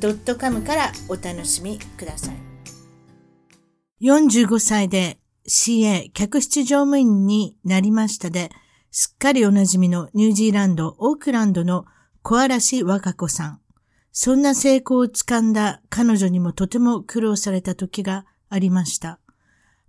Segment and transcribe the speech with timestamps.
[0.00, 2.34] .com からお楽しみください
[4.00, 8.50] 45歳で CA 客室乗務員になりましたで、
[8.90, 11.86] すっかりおなじみのニュージーランド、オークランドの
[12.22, 13.60] 小嵐和歌子さん。
[14.12, 19.20] そんな成功をつかんだ彼女にもとても苦労された時がありました。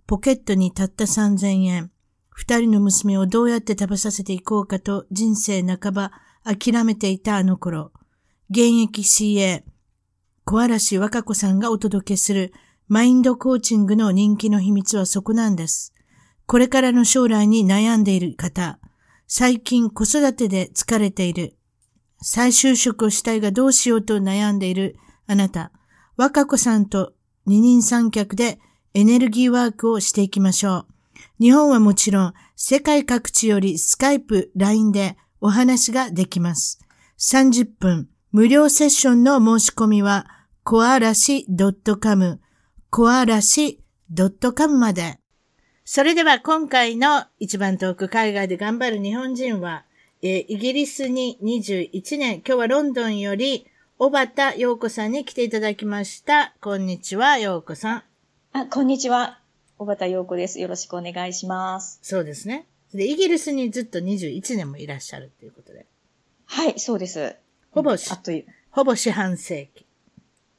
[0.06, 1.90] ポケットにたった3000円。
[2.30, 6.12] 二人の娘をどうやって食べさせていこうかと人生半ば
[6.44, 7.92] 諦めていたあの頃。
[8.48, 9.62] 現役 CA、
[10.50, 12.52] 小嵐和歌子さんがお届けする
[12.88, 15.94] マインドコーチングの人気の秘密はそこなんです。
[16.46, 18.80] これからの将来に悩んでいる方、
[19.28, 21.54] 最近子育てで疲れている、
[22.20, 24.96] 再就職をしたいがどうしようと悩んでいる
[25.28, 25.70] あなた、
[26.16, 27.12] 若子さんと
[27.46, 28.58] 二人三脚で
[28.92, 30.86] エネルギーワークをしていきましょう。
[31.38, 36.80] 日本はもちろん世界各地よりスカイプ、LINE でお話ができます。
[37.20, 40.26] 30分無料セッションの申し込みは、
[40.62, 41.46] コアラシ
[42.00, 42.40] .com
[42.90, 43.80] コアラシ
[44.14, 45.18] .com まで。
[45.84, 49.84] それでは今回の一番遠く海外で頑張る日本人は、
[50.22, 53.66] えー、イギリスに21年、今日はロンドンより、
[53.98, 56.54] 小畑陽子さんに来ていただきました。
[56.60, 58.02] こんにちは、陽子さん。
[58.52, 59.40] あ、こんにちは。
[59.78, 60.60] 小畑陽子です。
[60.60, 61.98] よろしくお願いします。
[62.02, 62.66] そうですね。
[62.92, 65.86] で、イギリスにずっと21年もいらっしゃるということで。
[66.44, 67.34] はい、そうです。
[67.70, 68.46] ほぼ、あっという。
[68.70, 69.89] ほぼ四半世紀。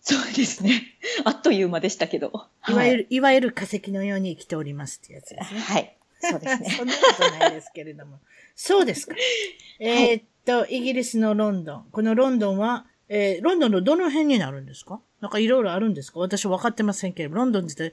[0.01, 0.83] そうですね。
[1.25, 2.47] あっという間でしたけど。
[2.67, 5.59] いわゆる、はい、いわゆる化石のように生きておりますってやつですね。
[5.59, 5.97] はい。
[6.19, 6.69] そうですね。
[6.77, 8.19] そんなことないですけれども。
[8.55, 9.15] そうですか。
[9.79, 11.85] えー、っと、イギリスのロンドン。
[11.91, 15.01] このロンドンは、えー、ロンドンのどの辺になるんですか？
[15.19, 16.19] なんかいろいろあるんですか？
[16.19, 17.91] 私分かってませんけれども、ロンドン自体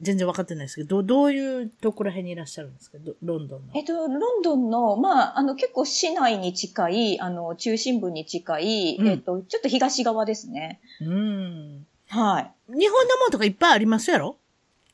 [0.00, 2.98] 全然分かってないですけど、どどういうところ辺にいらっしゃるんですか？
[3.22, 3.72] ロンドンの。
[3.74, 10.80] えっと、ロンドンの、まあ、あの、結構市内に近い、あの、中心部に近い、うん、えっと、ちょっと東側ですね。
[11.00, 11.86] うん。
[12.08, 12.50] はい。
[12.72, 14.36] 日本のものとかいっぱいありますやろ？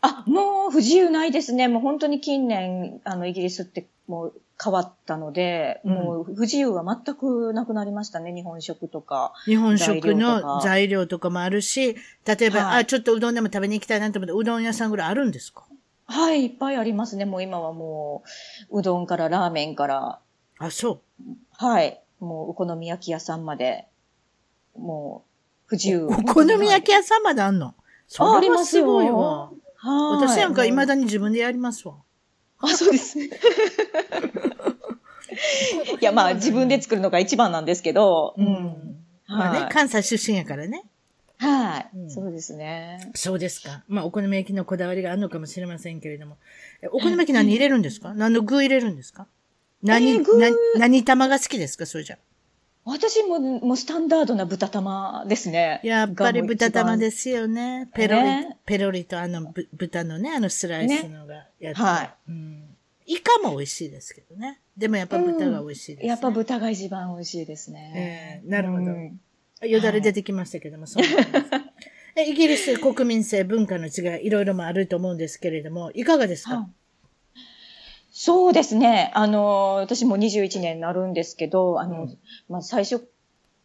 [0.00, 1.68] あ、もう不自由ないですね。
[1.68, 8.32] もう本当に近年、あの、イギリスってもう変わったので、うん、もう不自由は全くなくなりましたね。
[8.32, 9.32] 日本食とか。
[9.44, 15.64] 日本食の材料とかもあるし、例えば、はい、あ、ちょっとうどんでも食べに行きたいなと思って、うどん屋さんぐらいあるんですか？
[16.06, 17.24] はい、いっぱいありますね。
[17.24, 18.22] もう今はも
[18.70, 20.20] う、うどんからラーメンから。
[20.58, 21.22] あ、そう。
[21.52, 22.00] はい。
[22.20, 23.86] もう、お好み焼き屋さんまで。
[24.78, 26.06] もう、不自由。
[26.06, 27.74] お好み焼き屋さんまであんの？
[28.08, 29.50] それはすごいわ。
[29.50, 30.28] はい。
[30.28, 31.96] 私なんか未だに自分でやりますわ。
[32.60, 33.28] あ、そうですね。
[36.00, 38.34] いや、まあ、自分で作るのが一番なんですけど。
[38.38, 38.96] うん。
[39.28, 40.84] まあね、関西出身やからね。
[41.38, 43.10] はい、うん、そうですね。
[43.14, 43.82] そうですか。
[43.88, 46.38] まあ、お好み焼きのこだわりがあるのかもしれませんけれども。
[46.92, 48.14] お好み焼き何入れるんですか？
[48.14, 49.26] 何の具入れるんですか？
[49.82, 51.84] 何、えー、何玉が好きですか？
[51.84, 52.18] それじゃ。
[52.86, 55.80] 私も、もうスタンダードな豚玉ですね。
[55.82, 57.90] やっぱり豚玉ですよね。
[57.92, 62.76] ペロリ、ね、ペロリとあの豚のね、あのスライスのがやって、ね、はい、うん。
[63.06, 64.60] イカも美味しいですけどね。
[64.76, 68.42] でもやっぱ豚が美味しいです、ねうん、やっぱ豚が一番美味しいですね。
[68.44, 68.82] えー、なるほど。
[68.82, 69.20] うん、
[69.68, 71.38] よだれ出てきましたけども、はい、そうなんで
[72.24, 72.30] す。
[72.30, 76.68] イギリス国民性文化の違い、いろいろもあると思うんですけれども、いかがですか、は
[78.18, 79.10] そうですね。
[79.14, 82.18] あの、私も21年になるんですけど、あの、うん、
[82.48, 83.06] まあ、最初、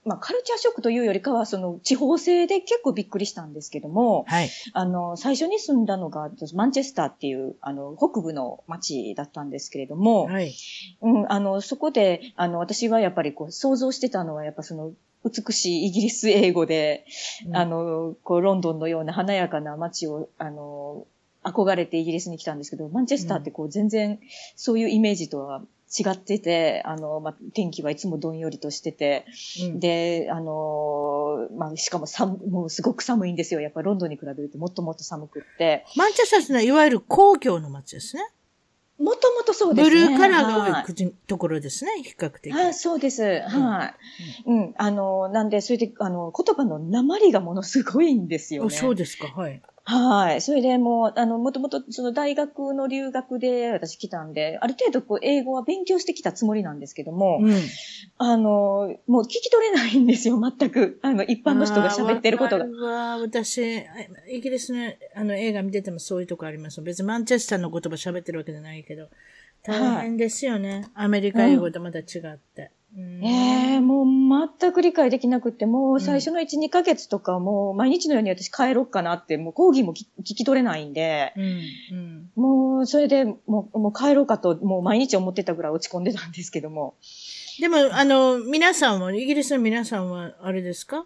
[0.04, 4.50] まあ、カルチャーショックというよりかは、その、地方性で結構びっくりしたんですけども、はい。
[4.74, 10.54] あの、最初に住んだのが、マンチェスターっていう、あの、北部の町だったんですけれども、はい。
[11.00, 14.92] うん、あの、そこで、あの、私はやっぱりこう、想像してたのは、やっぱその、
[15.24, 17.06] 美しいイギリス英語で、
[17.48, 21.06] うん、あの、こう、ロンドンのような華やかな街を、あの、
[21.44, 24.20] 憧れてイギリスに来たんですけど、マンチェスターってこう全然
[24.56, 29.26] そういうイメージとは違ってて、あの、まあ、天気はいつもどんよりとしてて、
[29.62, 33.60] うん、で、あの、まあ、しかも寒、もうすごく寒いんですよ。
[33.60, 35.86] やっぱロンドンに比べるともっともっと寒くって。
[35.98, 38.24] マンチェスターってのは、いわゆる公共の街ですね。
[39.00, 39.96] もともとそうですね。
[39.96, 42.54] ブルーカラーが多いところですね、比較的。
[42.54, 43.24] はい、そうです。
[43.24, 43.94] は
[44.46, 44.50] い。
[44.50, 44.74] うん、うん。
[44.78, 48.70] あの、なんで、それで、あの、言葉の鉛がものすごいんですよね。
[48.70, 49.62] そうですか、はい。
[49.84, 50.42] はい。
[50.42, 57.54] それでもう、あの、もともとその大学の留学で私来たんで、ある程度こう英語は勉強してきたつもりなんですけども、うん。
[58.18, 61.00] あの、もう聞き取れないんですよ、全く。
[61.02, 62.66] あの、一般の人が喋ってることが。
[62.66, 63.84] わ私、
[64.30, 66.82] イギリスのあの映画見ててもそういうとこあります。
[66.82, 69.10] 別にマンチェスターの言葉喋ってるわけじゃないけど、
[69.64, 70.86] 大変ですよね。
[70.94, 72.72] アメリカ英語とまた違って。
[72.98, 81.44] うんええもう全く理解できなくって、もう最初の1、2ヶ月とかもう毎日のように私帰ろっかなって、もう講義もき聞き取れないんで、うん。
[81.98, 82.30] うん。
[82.36, 86.96] もうそれでもうもう帰ろうかと、もう毎日思ってたぐらい落ち込んでたんですけども。
[87.60, 91.06] でも、あの、皆さんは、イギリスの皆さんは、あれですか？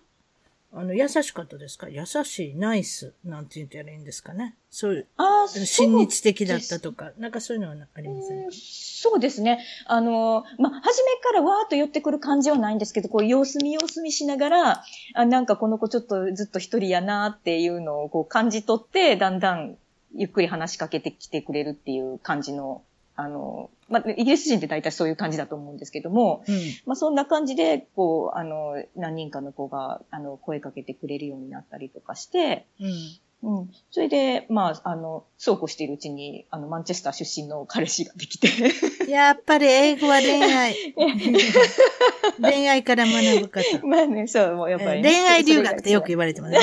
[0.77, 1.88] あの、優しかったですか？
[1.88, 4.56] 優しい、ナイス、なんて言ったらいいんですかね？
[4.69, 8.45] そういう、ああ、親日的だったとか、なんかそういうのはありません？
[8.45, 9.63] かそうですね。
[9.86, 14.83] あの、まあ、初めからわーっと寄ってくる感じはないんですけど、こう、様子見様子見しながら、
[15.13, 19.77] あ、なんかこの子ちょっとずっと一人やなっていうのをこう感じ取って、だんだん
[20.13, 22.81] ゆっくり話しかけてきてくれるっていう感じの、
[23.16, 26.56] あの、まあ、イギリス人って大体そういう感じだと思うんですけども、うん。
[26.86, 33.20] まあ、そんな感じで、こう、あの、何人かの子が、あの、声かけてくれるようになったりとかして、うん。
[33.46, 33.70] うん。
[33.92, 38.50] それで、まあ、あの、そうこうしているうちに、あの、マンチェスター出身の彼氏ができて、
[39.08, 40.76] やっぱり英語は恋愛。
[42.42, 43.64] 恋愛から学ぶ方。
[43.86, 45.10] まあね、そう、もうやっぱり、ね。
[45.10, 46.60] 恋愛留学ってよく言われてますね。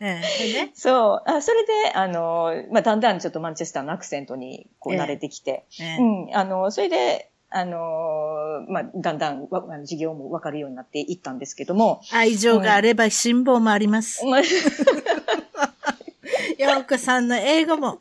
[0.00, 1.30] ええ、そう。
[1.30, 6.36] あそれで、あの、まあ、だんだんちょっとマンチェスターのアクセントに、こう、ええ慣れてきて、ええうん。
[6.36, 14.24] あの、それで、あの、まあ、だんだんわ、あの授業もわかるようになっていったんですけども、愛情があれば辛抱もあります。
[14.24, 14.46] まあよ
[16.80, 17.98] うこさんの英語も、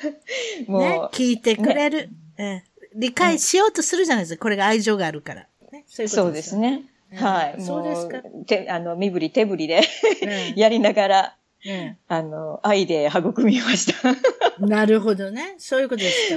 [0.66, 2.08] もう、ね、聞いてくれる、
[2.38, 2.64] ええ
[2.94, 4.42] 理解しようとするじゃないですか。
[4.42, 5.46] これが愛情があるから。
[5.72, 6.56] ね、そうです。
[6.56, 6.82] ね。
[7.12, 7.60] うんはい。
[7.60, 9.82] そうですかもうて、あの、身振り手振りで
[10.22, 11.36] え やりながら、
[11.66, 14.10] えあの、愛で育みました。
[14.10, 14.12] え
[14.62, 15.54] えなるほどね。
[15.58, 16.28] そういうことです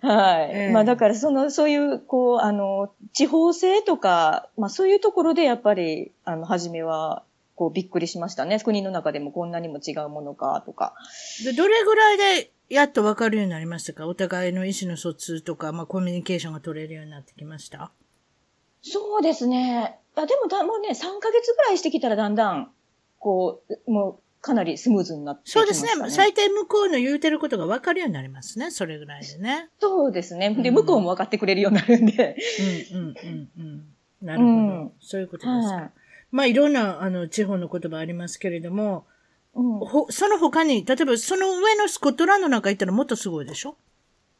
[0.00, 0.08] か。
[0.08, 0.50] はい。
[0.50, 7.22] ええまあだからその、そういう、こう、あの、地方性とか、まあそういうところでやっぱり、あの、初めは、
[7.56, 8.58] こう、びっくりしましたね。
[8.60, 10.94] 国の中でもこんなにも違うものか、とか。
[11.44, 14.06] で、どれぐらいでやっと分かるようになりましたか？
[14.08, 17.92] お互いの意思の疎通とか、まあコミュニケーションが取れるようになってきました？
[18.82, 19.98] そうですね。
[20.16, 22.70] あでもだ、もうね、3ヶ月ぐらいしてきたらだんだん、
[23.18, 26.02] こう、もう、かなりスムーズになってきました、そうですね。
[26.04, 26.10] ね。
[26.10, 28.70] 最低向こうの言うてることが分かるようになりますね。
[28.70, 29.70] それぐらいでね。
[29.80, 30.54] そうですね。
[30.54, 32.36] で、うん向こうも分かってくれるようになるんで。
[32.92, 33.94] うんうんうんうん。
[34.20, 34.50] なるほど。
[34.50, 35.74] うんそういうことですか。
[35.76, 35.90] はい
[36.34, 39.06] まあいろんなあの地方の言葉ありますけれども、
[39.54, 39.78] うん。
[39.78, 43.76] ほその他に、例えばその上のスコットランドなんか行ったらもっとすごいでしょ、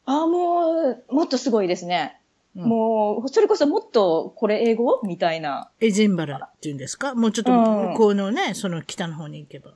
[0.03, 2.19] あ、もう、もっとすごいですね。
[2.57, 5.01] うんもう、それこそもっと、これ英語？
[5.03, 5.69] みたいな。
[5.81, 7.13] エジンバラっていうんですか？
[7.13, 9.71] もうちょっとうん向こうのね、その北の方に行けば。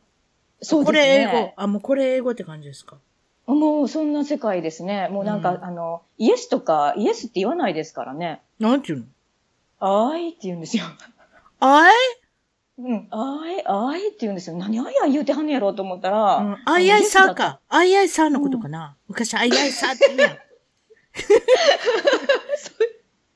[0.61, 1.27] そうですね。
[1.27, 1.53] これ英語？
[1.57, 2.97] あ、もうこれ英語って感じですか？
[3.47, 5.09] もう、そんな世界ですね。
[5.09, 8.41] もうなんか、うんあの、イエスとか、イエスって言わないですからね。
[8.59, 9.05] なんていうの？
[9.79, 10.83] あーいって言うんですよ。
[11.59, 11.93] あい？
[12.77, 13.07] うん。
[13.11, 14.55] あーい、あーいって言うんですよ。
[14.55, 16.35] 何あいあい言うてはんねやろうと思ったら。
[16.37, 17.59] うん、あいあいさか。
[17.67, 20.37] あいあいさーのことかな、昔あいあいさーって言うやん。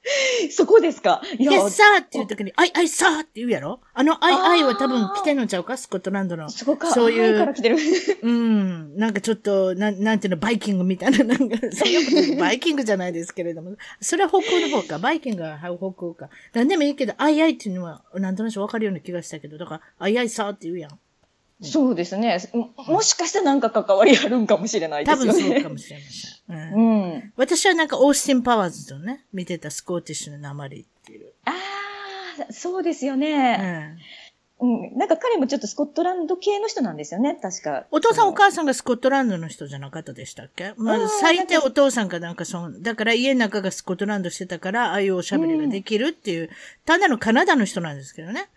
[0.52, 1.22] そこですか？
[1.40, 3.80] いイエスサーっていう時に、あいあいさーって言うやろ？
[3.94, 5.78] あのあいあいは多分来てんのちゃうか？
[5.78, 6.50] スコットランドの。
[6.50, 6.92] そこか。
[6.92, 7.78] そういうから来てる。
[8.22, 8.98] うん。
[8.98, 15.74] なんかちょっと、なん、なんていうの、バイキングみたいな、なんか、そんなこと言うバイキングじゃないですけれども、それは北欧の方か、バイキングは北
[16.06, 16.30] 欧か。
[16.54, 21.00] なんでもいいけど、あいあいっていうのは、なんとなくわかるような気がしたけど、だから、あいあいさーって言うやん。
[21.62, 22.38] そうですね。
[22.54, 25.40] ももしかしたらなんか関わりあるんかもしれないで多すよね。
[25.40, 26.33] 分そうかもしれません。
[26.50, 27.34] うんうん。
[27.38, 31.32] 私はなんか、オースティン・パワーズとね、見てたスコーティッシュの鉛っていう。
[31.46, 31.52] あ
[32.50, 33.58] あ、そうですようね。
[33.58, 33.98] ん。
[34.60, 34.98] うん。
[34.98, 37.86] なんか彼もちょっとスコットランド系の人なんですよね、確か。
[37.92, 40.74] お父さんおそ母さんがスコットランドの人じゃなかったでしたっけ？
[40.78, 46.50] まあ、最低お父さんかなんかその、だから家の中がスコットランドしてたから、ああいうおしゃべりができるっていう、
[46.86, 48.48] ただのカナダの人なんですけどね。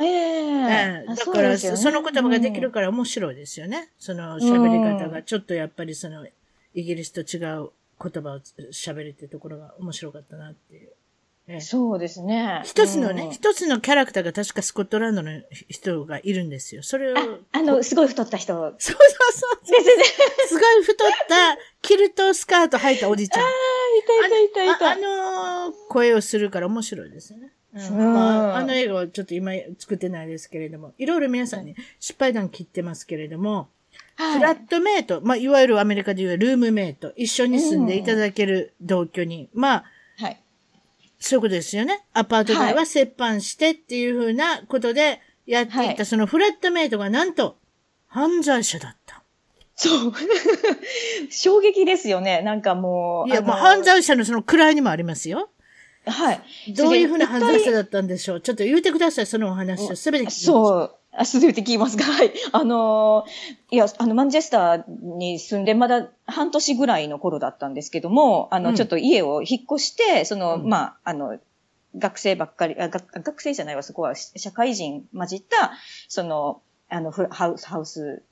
[0.00, 3.88] のええええあだからそ、ねその言葉ができるから面白いですよね。
[3.98, 6.24] その喋り方がちょっとやっぱりその、
[6.78, 7.70] イギリスと違う
[8.00, 10.90] 言葉を喋るっていうところが面白かったなっていう。
[11.48, 12.60] ええそうですね。
[12.64, 15.30] 一つのね、うん一つのキャラクターが確かスコットランドの
[15.68, 16.82] 人がいるんですよ。
[16.82, 18.54] それを、あ、あの、すごい太った人。
[18.54, 18.96] そうそう
[19.32, 19.60] そう。
[19.62, 20.04] ですね。
[20.48, 23.42] すごい太った、キルトスカート履いたおじちゃん。
[23.42, 23.46] い
[24.06, 24.88] たいたいたいた。
[24.90, 27.50] ああのー声をするから面白いですよね。
[27.74, 33.66] うんうんまあ、あの映画はちょっと今作ってないですけれども、いろいろ皆さんに失敗談切ってますけれども、はい
[34.18, 39.84] フラットメイト、まあ、いわゆるアメリカでいうルームメイト、一緒に住んでいただける同居人、まあ、
[40.18, 40.40] はい。
[41.20, 42.04] そういうことですよね。
[42.12, 47.56] アパート代は折半してっていうふうなことで、やっていはいたそのフラットメイトがなんと
[48.08, 49.22] 犯罪者だった。
[49.76, 50.12] そう。
[51.30, 52.42] 衝撃ですよね。
[52.42, 53.30] なんかもう。
[53.30, 55.50] いや、もう犯罪者のその位にもありますよ。
[56.06, 56.72] はい。
[56.72, 58.40] どういうふうな犯罪者だだったんでしょう。
[58.40, 59.94] ちょっと言ってください、そのお話を。
[59.94, 60.44] すべて聞きます。
[60.44, 60.97] そう。
[61.18, 62.04] あ、すべて聞きますか。
[62.10, 62.32] はい。
[62.52, 71.38] あのー、いや、あの、マンチェスターに住んで、まだ半年ぐらいの頃だったんですけども、あの、うんちょっと家を引っ越して、その、うんまあ、あの、
[71.96, 75.72] 学生ばっかり、あ学学生じゃないわ、そこはし社会人混じった、
[76.08, 78.22] その、あの、ハウス、ハウス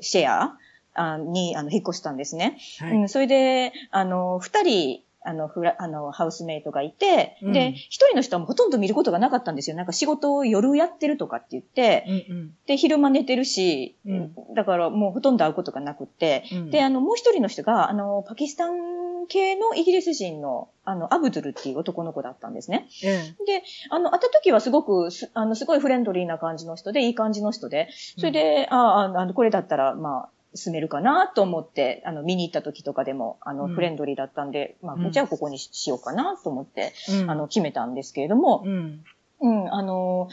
[0.00, 0.58] シェア
[0.94, 2.58] あに、あの、引っ越したんですね。
[2.78, 2.96] はい。
[2.96, 7.52] うん、それで、あの、二人、あの、フラ、あの、ハウスメイトがいて、うん。
[7.52, 9.76] で、一人の人はもうほとんど見ることがなかったんですよ。
[9.76, 12.54] なんか仕事を夜やってるとかって言って、うんうん。
[12.66, 14.34] で、昼間寝てるし、うん。
[14.54, 16.70] だからもうほとんど会うことがなくって、うん。
[16.70, 22.88] で、あの、もう一人の人が、あの、パキスタン系のイギリス人の、あの、アブドゥルっていう男の子だったんですね。
[23.02, 27.88] えで、あの、会った時はすごくす、あの、すごいフレンドリーな感じの人で、いい感じの人で、
[28.18, 33.74] それで、ああ、あの、これだったら、まあ、住めるかなと思って、あの、見に行った時とかでも、あの、うん。
[33.74, 35.06] フレンドリーだったんで、まうん。
[35.06, 37.30] あ、じゃあここにししようかなと思って、えうん。
[37.30, 39.04] あの、決めたんですけれども、うん。
[39.40, 40.28] うん、あの、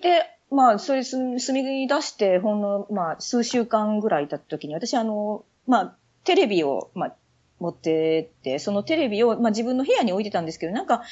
[0.00, 7.16] で、まあ、それ住住み出して、ほんの、まあ、数週間ぐらい経った時に、私、あの、まあ、テレビを、まあ、
[7.58, 11.02] 持ってって、そのテレビを、まあ、自分の部屋に置いてたんですけど、なんか、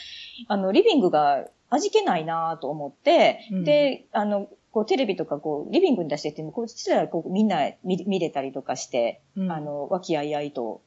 [0.48, 3.64] あの、リビングが味気ないなと思って、うん。
[3.64, 10.80] で、あの、こう、テレビとか、こう、リビングに出してても、こう、実は、こう、みんな見見れたりとかして、うんあ、の、和気あいあいと、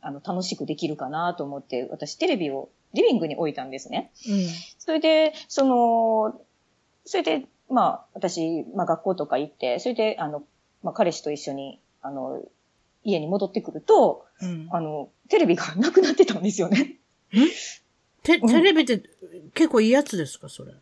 [0.00, 4.10] あの、楽しくできるかなと思って、私、テレビをリビングに置いたんですね。
[4.28, 4.46] うん。
[4.78, 6.40] それで、その、
[7.06, 10.44] それで、まあ、私、まあ、学校とか行って、それで、あの、
[10.82, 12.42] まあ、彼氏と一緒に、あの、
[13.04, 14.68] 家に戻ってくると、うん。
[14.70, 16.96] あの、テレビがなくなってたんですよね。
[18.22, 19.02] テテレビって
[19.54, 20.74] 結構いいやつですか、それ？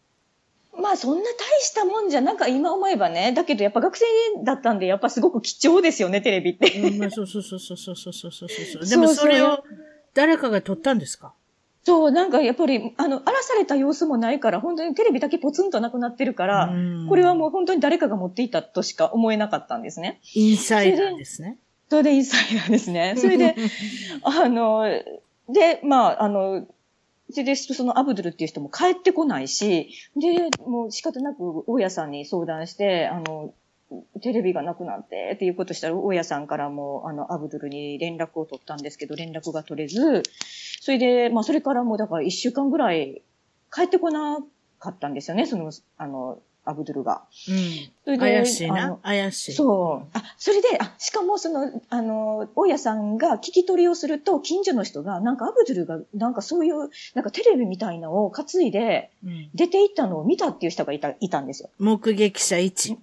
[0.91, 4.05] まあ、そんな大したもんじゃ、なんか今思えばね、だけどやっぱ学生
[4.45, 6.81] だったんで、やっぱすごく貴重ですよね、テレビって。
[6.81, 8.87] うん、そうそうそうそうそうそうそうそう。
[8.89, 9.63] でもそれを
[10.15, 11.33] 誰かが撮ったんですか
[11.85, 16.75] そう、なんかやっぱり、あの、荒らされた様子もないから、本当にテレビだけポツンとなくなってるから、
[17.09, 20.21] これはもう本当に誰かが持っていたとしか思えなかったんですね。
[20.35, 21.57] インサイダーですね。
[21.89, 23.15] それでインサイダーですね。
[23.17, 23.55] それで、
[24.25, 24.87] あの、
[25.49, 26.67] で、まあ、あの、
[27.33, 33.55] それで、そのアブドゥルっていう人も帰ってこないし、で、もう仕方なく大家さんに相談して、あの、
[34.23, 40.23] テレビがなくなってっていうことしたら、大家さんからも、あの、アブドゥルに連絡を取ったんですけど、連絡が取れず、
[40.81, 43.23] それで、まあ、それからもうだから一週間ぐらい
[43.73, 44.39] 帰ってこな
[44.79, 47.23] かったんですよね、その、あの、アブドゥルが。
[47.49, 47.91] うん。
[48.05, 48.97] それで怪しいな。
[49.03, 49.53] 怪しい。
[49.53, 50.09] そう。
[50.13, 61.71] あ、それで、あ、しかもその、あの、大家さんが聞き取りをすると、近所の人が、なんかアブドゥルが、なんかそういう、なんかテレビみたいなのを担いでうん出て行ったのを見たっていう人がいた、いたんですよ。
[61.79, 62.97] 目撃者1。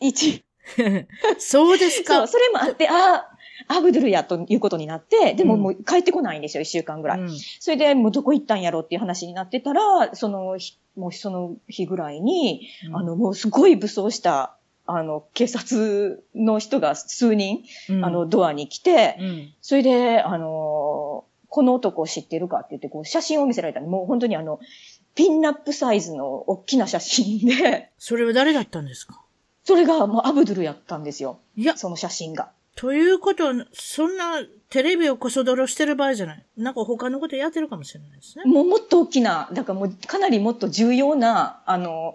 [0.00, 0.44] 一。
[1.38, 2.26] そうですそう、か。
[2.26, 3.26] それもあって、あ、
[3.68, 7.20] アブドゥルやということになって、でもうんもう帰ってこないんですよ、一週間ぐらい。
[7.20, 14.56] うんそれで、もうどこ行ったんやろっていう話になってたら、その日、もうその日ぐらいに、あの、もうすごい武装した、
[14.86, 23.86] あの、警察の人が数人、うんあの、ドアに来て、うんそれで、あのーこの男を知ってるかって言って、こう、写真を見せられたの。
[23.86, 24.60] もう本当にあの、
[25.14, 29.22] ピンナップサイズの大きな写真で、それは誰だったんですか？
[29.64, 31.40] それがもうアブドゥルやったんですよ。
[31.56, 32.50] いや、その写真が。
[32.78, 36.46] ということは、そんなテレビをこそ泥してる場合じゃない。
[36.56, 38.44] なんか他のことやってるかもしれないですね。
[38.44, 42.14] もうもっと大きな、だからもうかなりもっと重要な、あの、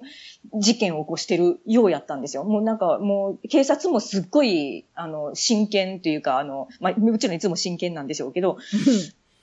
[0.58, 2.46] 事件を起こしてるようやったんですよ。
[2.46, 8.58] もうなんかもう警察もすっごい、あの、真剣というか、あの、まあ、もちろんいつも真剣なんでしょうけど、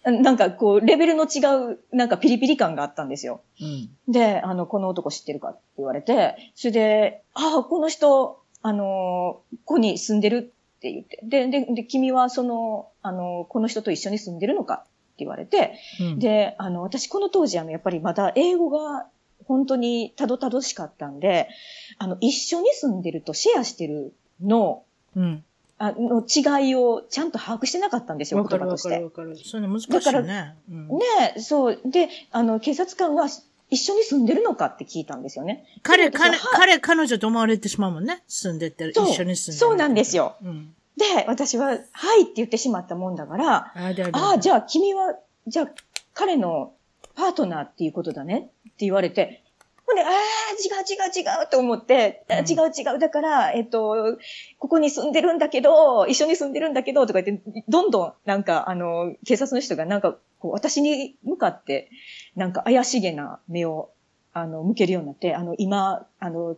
[0.04, 1.40] なんかこう、レベルの違
[1.74, 3.42] う、なんかピリピリ感があったんですよ。
[3.60, 3.90] うん。
[4.10, 19.06] で、あの、この男知ってるかって言われて、それで、ああ、この人、あの、ここに住んでるって言って、で、で、で、君はその、あの、この人と一緒に住んでるのかって言われて、うん、で、あの、私この当時、あの、やっぱりまだ英語が
[19.44, 21.50] 本当にたどたどしかったんで、
[21.98, 24.84] あの、一緒に住んでるとシェアしてるの、
[25.14, 25.44] うん。
[25.82, 28.90] あの違いをちゃんと把握してなかったんですよ、言葉として。
[28.90, 29.36] かるわかる。
[29.36, 30.54] そういうの難しいよね。
[30.70, 30.98] うんね
[31.36, 31.80] え、そう。
[31.86, 33.28] で、あの、警察官は
[33.70, 35.64] 一緒に住んでるのかって聞いたんですよね。
[35.82, 38.22] 彼、彼、彼、彼女と思われてしまうもんね。
[38.26, 39.36] 住んでって一緒に住んでる。
[39.52, 40.36] そうなんですよ。
[40.42, 40.74] うん。
[40.96, 41.74] で、私は、は
[42.16, 43.72] いって言ってしまったもんだから、
[44.12, 45.14] ああ、じゃあ君は、
[45.46, 45.70] じゃあ
[46.14, 46.74] 彼の
[47.14, 49.44] パートナーっていうことだねって言われて、
[49.90, 52.98] ほんで、ああ、違う違う違うと思って、あうん違う違う。
[52.98, 54.16] だから、えっと、
[54.58, 61.90] ここに住んでるんだけど、一緒に住んでるんだけど、とか言って、どんどん、なんか、あの、警察の人がなんか、こう、私に向かって、
[62.36, 63.90] なんか怪しげな目を
[64.32, 66.56] あの、向けるようになって、あの、今、あの、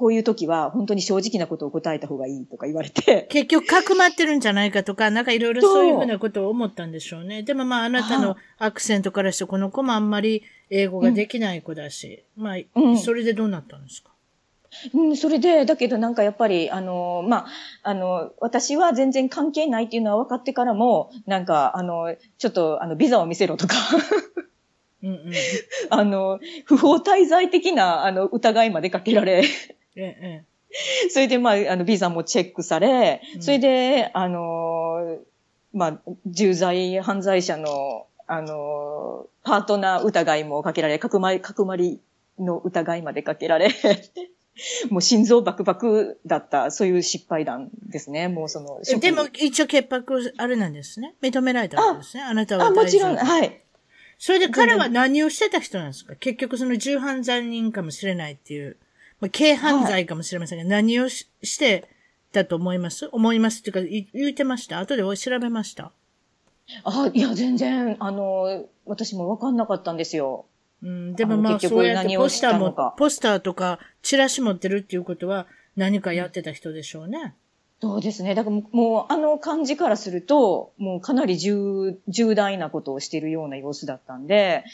[0.00, 7.42] こういう時は本当に正直なことを答えた方がいいとか言われて、結局、かくまってるんじゃないかとか、なんかいろいろそういうふうなことを思ったんでしょうね。
[7.42, 12.98] でもまあ、あなたのアクセントからして、この子もあんまり英語ができない子だし、まあ、うん。
[12.98, 14.08] それでどうなったんですか？
[14.94, 17.46] うん、それで、だけどなんかやっぱり、あの、まあ、
[17.82, 23.74] あの、私は全然関係ないっていうのは分かってからも、なんか、あの、ちょっと、あの、ビザを見せろとか、
[25.02, 25.32] うんうん。
[25.90, 29.42] あの、不法滞在的な、あの、疑いまでかけられ、
[29.96, 35.18] ええ、それで、まあ、あの、ビザもチェックされう、んそれで、あの、
[35.72, 42.00] まあ、重罪犯罪者の、あの、パートナー疑いもかけられ、かくまり、かくまり
[42.38, 43.70] の疑いまでかけられ、
[44.90, 48.28] もう心臓バクバクだった、そういう失敗談ですね。
[48.28, 51.14] もうその、えでも、一応潔白、あれなんですね。
[51.22, 52.22] 認められたわけですね。
[52.22, 53.60] あなたはあ、もちろん、はい。
[54.18, 56.14] それで彼は何をしてた人なんですか？
[56.14, 58.76] 結局その重犯罪人かもしれないっていう、
[59.20, 61.88] まあ、軽犯罪かもしれませんが、何をしして
[62.32, 63.08] たと思います？
[63.12, 64.78] 思いますっていうか、い言ってました？
[64.78, 65.92] 後で調べました？
[66.84, 70.46] あ、いや、全然、あの、私もわかんなかったんですよ。
[70.82, 75.46] うん、でもまあ、そうやってポスターもポスターとか、チラシ持ってるっていうことは、
[75.76, 77.34] 何かやってた人でしょうね。
[77.82, 78.34] そうですね。
[78.34, 84.64] だからもう、もうあの感じからすると、もうかなり重、重大なことをしているような様子だったんで、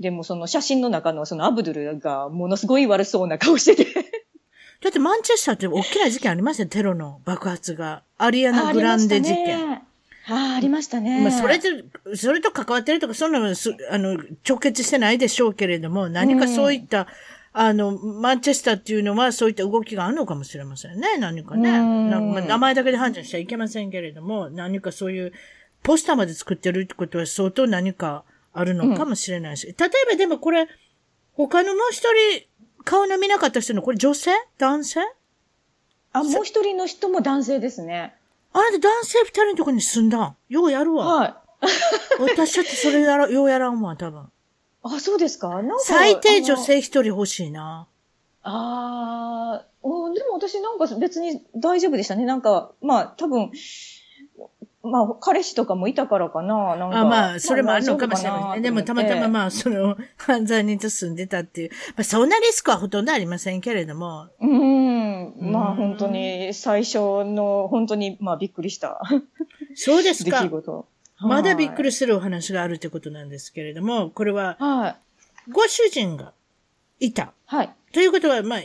[0.00, 3.95] でもその写真の中のそのアブドゥルがものすごい悪そうな顔してて。
[4.82, 8.02] だってマンチェスターって大きな事件ありましたよ、テロの爆発が。
[8.18, 9.82] アリアナ・グランデ事件。
[10.28, 11.20] ああ、ありましたね。
[11.20, 11.68] まあ、それと、
[12.16, 17.06] それと関わってるとか、そんなのす、あの、直結してないでしょうけれども、何かそういった、
[17.52, 21.16] あの、マンチェスターっていうのは、そういった動きがあるのかもしれませんね。
[21.18, 21.70] 何かね。
[21.70, 25.32] うんなんかまあ名前だけで判断しちゃいけませんけれども、何かそういう、
[25.82, 29.66] ポスターまで作ってるってことは相当何かあるのかもしれないし。
[29.66, 30.68] 例えばでもこれ、
[31.34, 32.46] 他のもう一人、
[32.86, 34.30] 顔の見なかった人の、これ女性？
[34.58, 35.00] 男性？
[36.12, 38.14] あ、もう一人の人も男性ですね。
[38.52, 40.18] あなた男性二人のところに住んだ？
[40.22, 41.06] んようやるわ。
[41.06, 41.34] はい。
[42.22, 44.30] 私だってそれやら、ようやらんわ、多分。
[44.84, 45.48] あ、そうですか？
[45.48, 47.88] なんか最低女性一人欲しいな。
[48.44, 52.24] ああ、おでも私なんか別に大丈夫でしたね。
[52.24, 53.50] なんか、まあ多分、
[54.86, 56.76] まあ彼氏とかもいたからかな。
[56.76, 58.68] なんかあまあ、それもあるのかもしれませんね。
[58.68, 59.28] でもたまたまあ。
[59.28, 61.70] まあ、その、犯罪人と住んでたっていう。
[61.70, 64.28] まあ、そんなリスクはほとんどありませんけれども。
[64.40, 65.34] うん。
[65.40, 69.00] まうんあ本当に最初の本当にまあびっくりした
[69.74, 70.48] そうです出か来。
[70.48, 70.86] 事。
[71.18, 71.88] まだびっくり。
[71.88, 74.96] りするお話があるってことなんですけれども、これは、はい。
[75.50, 76.32] ご主人が
[77.00, 77.32] いた。
[77.46, 77.70] はい。
[77.92, 78.60] ということは、まあ、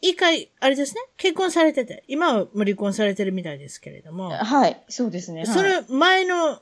[0.00, 4.82] 一回、あれですね、結婚されてて、今はもう離婚されてるみたいですけれども、はい。
[4.88, 5.44] そうですね。
[5.46, 6.60] そはいの前の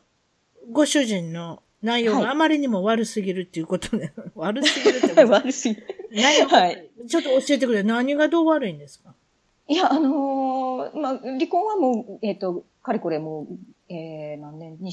[0.73, 5.77] ご主人の内容はいがあまりにも悪すぎるっていうことで、 悪すぎるってこと 悪すぎ。
[6.13, 6.91] 何がはい。
[7.09, 7.83] ちょっと教えてくれ。
[7.83, 9.15] 何がどう悪いんですか？
[9.69, 14.93] いや、あのーまあ、離婚はもう、えっ、と、かれこれもう、えー、何年、に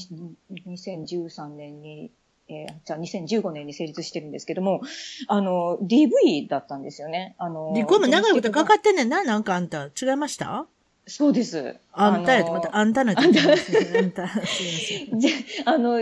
[0.66, 2.10] 2013年に、
[2.48, 4.82] えー、じゃあ2015年に成立してるんですけども、
[5.28, 7.34] あの、DV だったんですよね。
[7.38, 9.24] あのー離婚も長いことかかっってんねんな。
[9.24, 9.86] なんかあんた。
[9.86, 10.66] 違いました？
[11.06, 11.76] そうです。
[11.92, 13.98] あんたやまたあんたなって言ってますね。
[14.00, 14.28] あんた。
[14.46, 15.18] すいません。
[15.20, 15.28] で、
[15.64, 15.98] あの、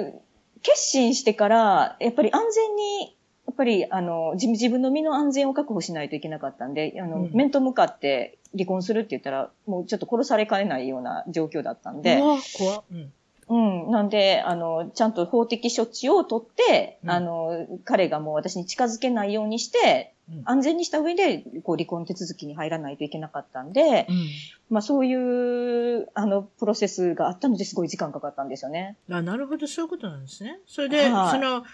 [0.63, 13.13] 決心してから、やっぱり安全に、やっぱり、あの、自自分の身の安全を確保しないといけなかったんで、あの、うん面と向かって離婚するって言ったら、もうちょっと殺されかねないような状況だったんで、怖っうん。
[13.55, 13.91] うん。
[13.91, 24.29] なんで、あの、ちゃんと法的処置を取って、うんあの、彼がもう私に近づけないようにして、うん安全にした上で、こう、離婚手続きに入らないといけなかったんで、うん。
[24.71, 28.97] まあそういう、あの、プロセスがあったのですごい時間かかったんですよね。
[29.11, 30.61] あ、なるほど、そういうことなんですね。
[30.67, 31.65] それで、はいその、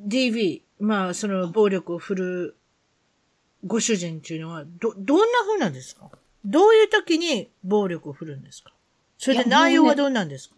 [0.00, 2.56] DV、まあ、その、暴力を振る
[3.66, 6.08] ご主人っていうのは、ど、どんな風なんですか？
[6.44, 8.72] どういう時に暴力を振るんですか？
[9.18, 10.54] それで内容はどうなんですか？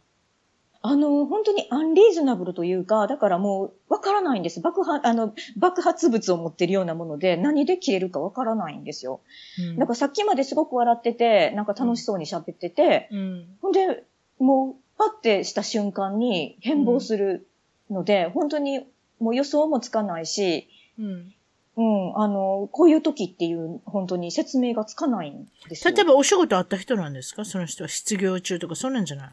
[0.83, 4.61] あの、本当にアンリーズナブルというか、だからもう、わからないんです。
[4.63, 9.21] 爆発、あの、爆発物を持ってるようなもので、何で切れるかわからないんですよ。
[9.59, 13.47] うんなんかさっきまですごく笑ってて、なんか楽しそうに喋ってて、うん。
[13.61, 14.05] ほんで、
[14.39, 17.47] もう、パッてした瞬間に変貌する
[17.91, 18.81] ので、本当に
[19.19, 20.67] もう予想もつかないし、
[20.99, 21.35] うん。
[21.77, 25.95] うん、あの、こういう時っていう、本当に説明がつかないんですよ。
[25.95, 27.45] 例えばお仕事あった人なんですか？
[27.45, 29.31] その人は失業中とか、そんなんじゃない？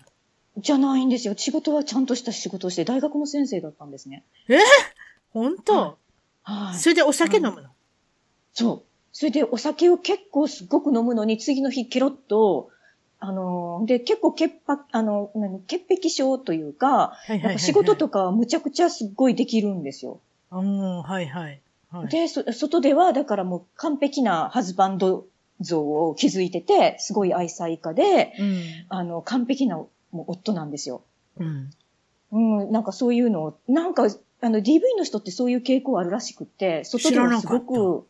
[0.58, 1.34] じゃないんですよ。
[1.38, 4.24] 仕事はちゃんとした仕事をして、大学の先生だったんですね。
[5.34, 5.98] 本当、
[6.44, 6.78] はい。
[6.78, 7.70] それでお酒飲むの、
[8.54, 8.84] そう。
[9.12, 12.70] それでお酒を結構すごく飲むのに、次の日ケロッと、
[13.20, 20.20] あの、で、結構潔白、あの、何、潔癖症というか、はいはい仕事とかはむちゃくちゃすっごいできるんですよ。
[20.52, 21.62] うん、はいはい。
[21.90, 22.08] はい。
[22.10, 25.26] で、そ外では、だからもう完璧なハズバンド
[25.62, 28.62] 像を築いてて、すごい愛妻家で、うん。
[28.90, 29.84] あの、完璧な
[30.18, 31.04] もう夫なんですよ。
[31.38, 31.70] うん。
[32.32, 34.08] うん、なんかそういうのを、なんか、
[34.42, 38.08] あの、DV の人ってそういう傾向あるらしくって、外ではすご知く、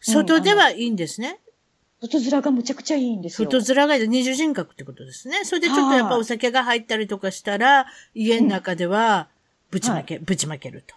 [0.00, 1.40] 外ではいいんですね。
[2.00, 3.48] 外面がむちゃくちゃいいんですよ。
[3.50, 5.44] 外面が二重人格ってことですね。
[5.44, 9.28] それでちょっとやっぱお酒が入ったりとかしたら、家の中では
[9.70, 10.94] ぶちまけ、ぶちまけると。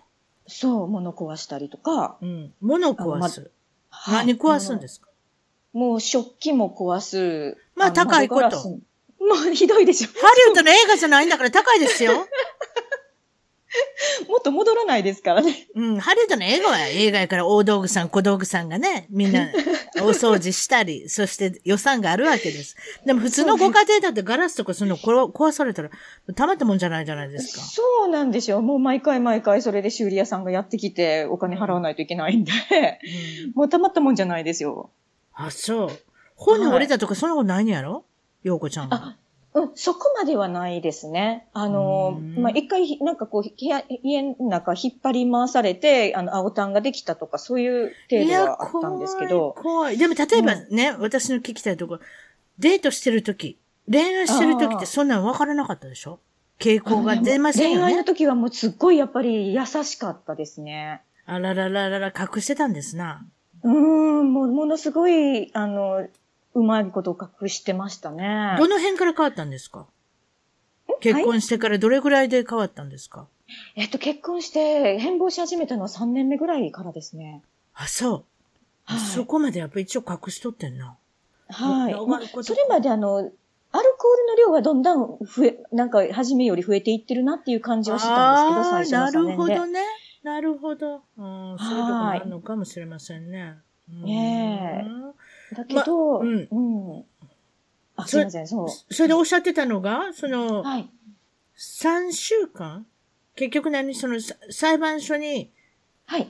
[0.47, 2.17] そう、物壊したりとか。
[2.21, 2.53] うん。
[2.61, 3.41] 物を壊す。
[3.89, 5.07] はい何壊すんですか？
[5.73, 7.57] もう食器も壊す。
[7.75, 8.79] まあの高いこと
[9.27, 10.07] もうひどいでしょ。
[10.07, 12.27] ハリウッドの映画じゃないんだから高いですよ。
[14.29, 15.67] もっと戻らないですからね。
[15.75, 15.99] うん。
[15.99, 19.49] ハリウッドの映画は映画やから大道具さん、小道具さんがね、みんな
[20.01, 22.75] お掃除したり、そして予算があるわけです。
[23.05, 25.89] でも普通のご家庭だってガラスとかそういうのこ壊されたら、
[26.35, 27.61] たまったもんじゃないじゃないですか。
[27.63, 28.61] そうなんですよ。
[28.61, 32.51] もう毎回毎回それで修理屋さんがやってきてお金払わないといけないんで、
[33.45, 34.89] うん もうたまったもんじゃないですよ。
[35.33, 35.99] あ、そう。
[36.35, 38.05] 骨折れたとかそんなことないんやろ？
[38.47, 38.95] ようこちゃんは。
[38.95, 39.17] あ、
[39.53, 41.47] うん、そこまではないですね。
[41.53, 49.63] あのうん、まあ、一回、なんかこう、部屋、家の中引っ張り回されて、あの、青タンができたとか、そういう程度はあったんですけど、怖い。
[49.63, 49.97] 怖い。
[49.97, 51.99] でも例えばね、私の聞きたいところ、
[52.59, 56.19] デートしてる時恋愛してる時ってそんなん分からなかったでしょ？
[56.59, 57.81] 傾向が出ませんよね。
[57.83, 61.01] 恋愛の時はもうすっごいやっぱり優しかったですね。
[61.25, 63.25] あららららら、隠してたんですな。
[63.63, 66.07] うーん、もう、ものすごい、あの、
[66.57, 68.55] うまいことを隠してましたね。
[68.57, 69.85] どの辺から変わったんですか？
[70.99, 73.27] 結婚してからどれぐらいで変わったんですか、
[73.75, 77.43] えっと、結婚して変貌し始めたのは3年目ぐらいからですね。
[77.75, 78.11] あ、そう。
[78.85, 80.95] はいそこまでやっぱ一応隠しとってんな。
[81.49, 81.93] はい。
[82.07, 83.81] まことそれまであの、アルコー
[84.17, 89.55] ルの量はどんどん増え、なんか、初めより増えていってるなっていう感じはしてたんですけど、最初のなる3年で。
[89.57, 89.79] ほどね。
[90.23, 90.95] なるほど。
[90.95, 91.01] うん、
[91.59, 93.55] そういうとこもあるのかもしれませんね。
[93.89, 94.85] うんね
[95.53, 97.05] だけど、まうんうん。
[97.95, 98.93] あ、すいません、そう。
[98.93, 100.89] それでおっしゃってたのが、その、はい。
[101.57, 102.85] 3週間？
[103.35, 103.95] 結局何？
[103.95, 105.51] そのさ裁判所に
[106.05, 106.27] はい。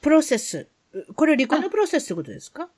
[0.00, 0.68] プロセス。
[1.14, 2.68] これ離婚のプロセスってことですか？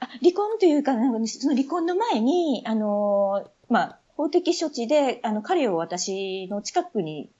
[0.00, 7.30] あ離婚というか、なんかその離婚の前に、あのーまあ、法的処置で、あの、彼を私の近くに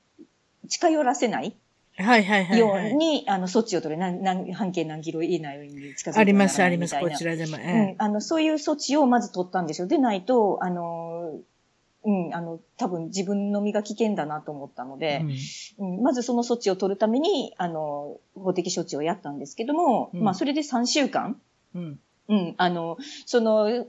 [0.69, 1.57] 近寄らせない
[1.97, 2.93] はいはいはい、よはい。
[2.93, 4.01] うに、あの、措置を取る。
[4.01, 6.99] なん、なん、半径何キロ以内に近づいてありますはあります。
[6.99, 7.57] こちらでも。
[7.57, 9.87] うんえ、あの、そういう措置をまず取ったんですよ。
[9.87, 11.39] でないと、あの、
[12.05, 15.27] うん、あの、多分自分の身が危険だなと思ったのえで、
[15.79, 21.41] うんまずその措置を取るために、あの、法的処置をやったんですけども、うんまあ、それで3週間、
[21.75, 22.01] うん。
[22.29, 23.87] うん、あの、その、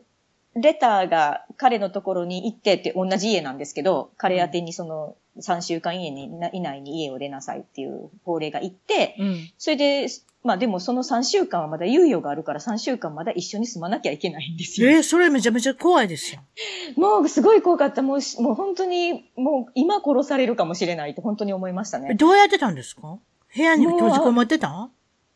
[0.56, 9.50] レターが彼のところに行ってって同じ家なんですけど、彼宛てにその3週間以内に以内に家を出なさいっていう法令が行って、うん。
[9.58, 10.08] それで、
[10.43, 14.89] まあでもその3週間はまだ猶予があるから3週間まだ一緒に住まなきゃいけないんですよ。
[14.89, 16.41] えーそれめちゃめちゃ怖いですよ。
[16.98, 18.02] もうすごい怖かった。
[18.02, 22.13] もうし、もう本当に、もう今殺されるかもしれないって本当に思いましたね。
[22.15, 23.17] どうやってたんですか？
[23.56, 24.67] 部屋に閉じこもってた？
[24.69, 24.91] ん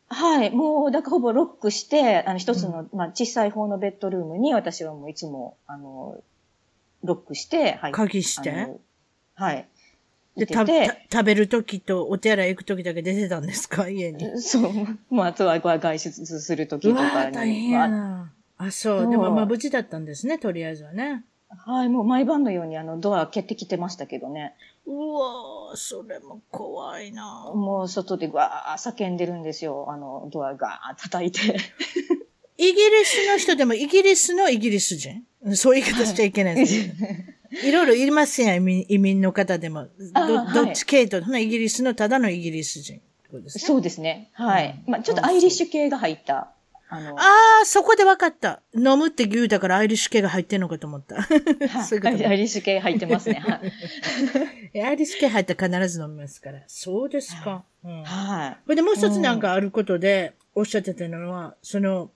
[0.09, 0.51] はい。
[0.51, 6.15] もう、だからほぼロックして、あの、一つの、まあ、小さい方のベッドルームに私はもういつも、あの、
[7.03, 7.91] ロックして、はい。
[7.91, 8.67] 鍵して？
[9.35, 9.67] はい。
[10.37, 13.87] で、出た、てた食べるときとお手洗い行くときだけ出てたんですか？
[13.89, 14.19] 家に。
[14.19, 14.71] て、そう。
[15.09, 17.31] もうあとは外出するときとかに。
[17.31, 18.33] ー大変やまな。
[18.57, 19.09] あ、そう。
[19.09, 21.23] でもまあ無事だったんですね、とりあえずはね。
[21.49, 21.89] あはい。
[21.89, 24.53] もう毎晩のようにあの、ドア蹴ってきてましたけどね。
[24.85, 27.51] うわーそれも怖いな。
[27.53, 29.85] もう外でわー叫んでるんですよ。
[29.89, 31.39] あの、ドアガー叩いて。
[32.59, 35.23] イギリスの人でもイギリスのイギリス人？
[35.55, 36.93] そういう言い方しちゃいけないですけど。
[37.63, 39.87] いろいろいますやん、移民移民の方でも。
[40.13, 43.01] どどっち系統のイギリスのただのイギリス人
[43.33, 43.41] ね。
[43.47, 44.29] そうですね。
[44.33, 44.81] はい。
[44.85, 46.51] うんまあちょっとアイリッシュ系が入った。
[46.89, 47.23] あの、あ
[47.63, 48.61] あ、そこで分かった。
[48.73, 51.21] 飲むって言うたからアイリッシュ系が入ってんのかと思った。
[51.21, 51.39] はい
[51.83, 53.43] そういうことアイリッシュ系入ってますね。
[53.45, 56.61] アイリッシュ系入ったら必ず飲みますから。
[56.67, 57.65] そうですか。
[57.83, 58.03] うん。
[58.03, 58.57] はい。
[58.63, 62.11] これでもう一つなんかあることでおっしゃってたのは、その、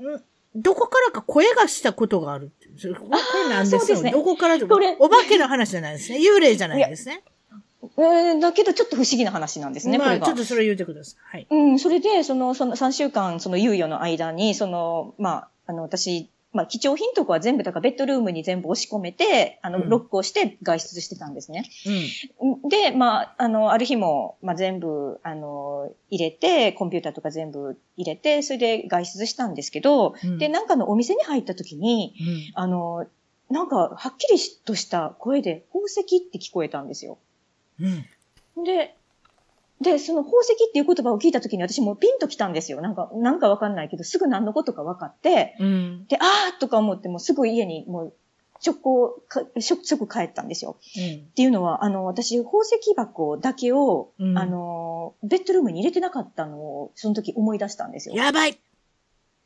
[0.00, 0.22] ん
[0.62, 2.50] どこからか声がしたことがある。
[2.76, 4.02] それこれなんですよ。
[4.02, 6.18] ねどこからとこれお化けの話じゃないですね。
[6.18, 7.22] 幽霊じゃないですね。
[7.82, 10.26] えーだけどちょっと不思議な話なんですね、こまあ、れが。
[10.26, 11.36] ちょっとそれ言ってください。
[11.36, 11.46] はい。
[11.50, 21.70] うん、それで、その、その3週間、その猶予の間に、その、まあ、あの、私、まあ、貴重品とかは全部、だからベッドルームに全部押し込めて、あの、うんロックをして外出してたんですね。
[22.42, 22.68] うん。
[22.68, 32.52] で、まあ、あの、ある日も、まあ、全部、あの、入れて、コンピューターとか全部入れて、それで外出したんですけど、うんで、なんかのお店に入った時に、うん。
[32.54, 33.06] あの、
[33.50, 37.18] なんか、はっきりとした声で、宝石って聞こえたんですよ。
[37.80, 38.64] うん。
[38.64, 38.96] で、
[39.80, 42.80] で、その宝石っていう言葉を聞いた時に私もうピンと来たんですよ。
[42.80, 46.06] なんか、なんかわかんないけど、すぐ何のことか分かって、うん。
[46.08, 48.12] で、あーとか思ってもうすぐ家にもう
[48.64, 50.76] 直行か、即即帰ったんですよ。
[50.80, 58.16] っていうのは、あの、私、宝石箱だけを、うんあの、ベッドルームに入れてなかったのを、その時思い出したんですよ。
[58.16, 58.58] やばい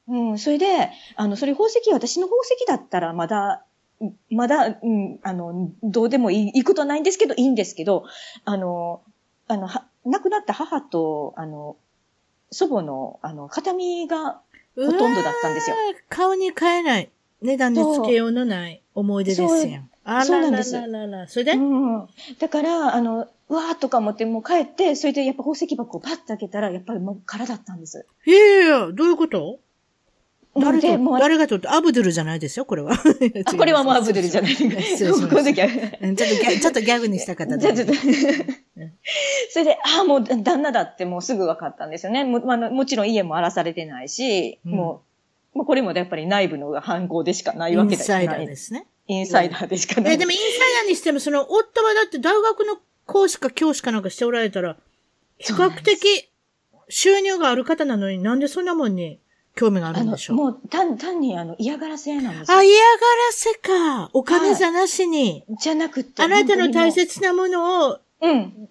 [0.09, 3.65] うん、それで、あの、それ宝石、私の宝石だったらまだ、
[4.01, 8.05] うんまだ、うん、あの、どうでもいい、いいことはないんですけど、いいんですけど、
[8.45, 9.03] あの、
[9.47, 11.77] あの、は亡くなった母と、あの、
[12.51, 14.41] 祖母の、あの、形見が、
[14.75, 15.77] ほほとんどだったんですよ。
[16.09, 17.11] 顔に変えない。
[17.43, 19.91] 値段で付けようのない思い出ですやん。
[20.05, 21.29] あららそうなんですららら。
[21.29, 22.09] それで、うん。
[22.39, 28.07] だから、あの、うわーとか思って、もう帰って、それでやっぱ宝石箱をパッと開けたら、やっぱりもう空だったんです。
[28.27, 29.59] いやいやいや、どういうこと？
[30.61, 32.93] 誰で、もと、う、誰がとって、アブドゥルじゃないですよ、これは。
[32.93, 34.55] あ、これはもうアブドゥルじゃない。
[34.55, 35.69] 失礼しましたこの時は。
[36.03, 38.93] うんちょっとギャ ちょっとギャグにした方じゃあちょっとうん
[39.51, 42.25] それで、ああ、もう旦那だってもうすぐ分かったんですよね。
[42.25, 45.03] も,、まあの、もちろん家も荒らされてないし、うんも
[45.55, 48.87] う、もうこれもやっぱり内部の犯行でしかないイわけだンサイダーですね。
[49.09, 50.15] インサイダーでしかない。
[50.15, 50.49] え、でもインサイ
[50.83, 54.77] ダーにしても、その、夫はだって大学の講師か教師かなんかしておられたら、
[55.39, 56.31] 比較的
[56.89, 59.19] 収入がある方なのになんでそんなもんに
[59.55, 62.57] 興味があるんでし、ょうもう単単にあの嫌がらせなんですよ。
[62.57, 64.11] あ、嫌がらせか。
[64.13, 66.23] お金じゃなしに、じゃなくて。
[66.23, 68.01] あなたの大本切なものをう。
[68.23, 68.69] うん。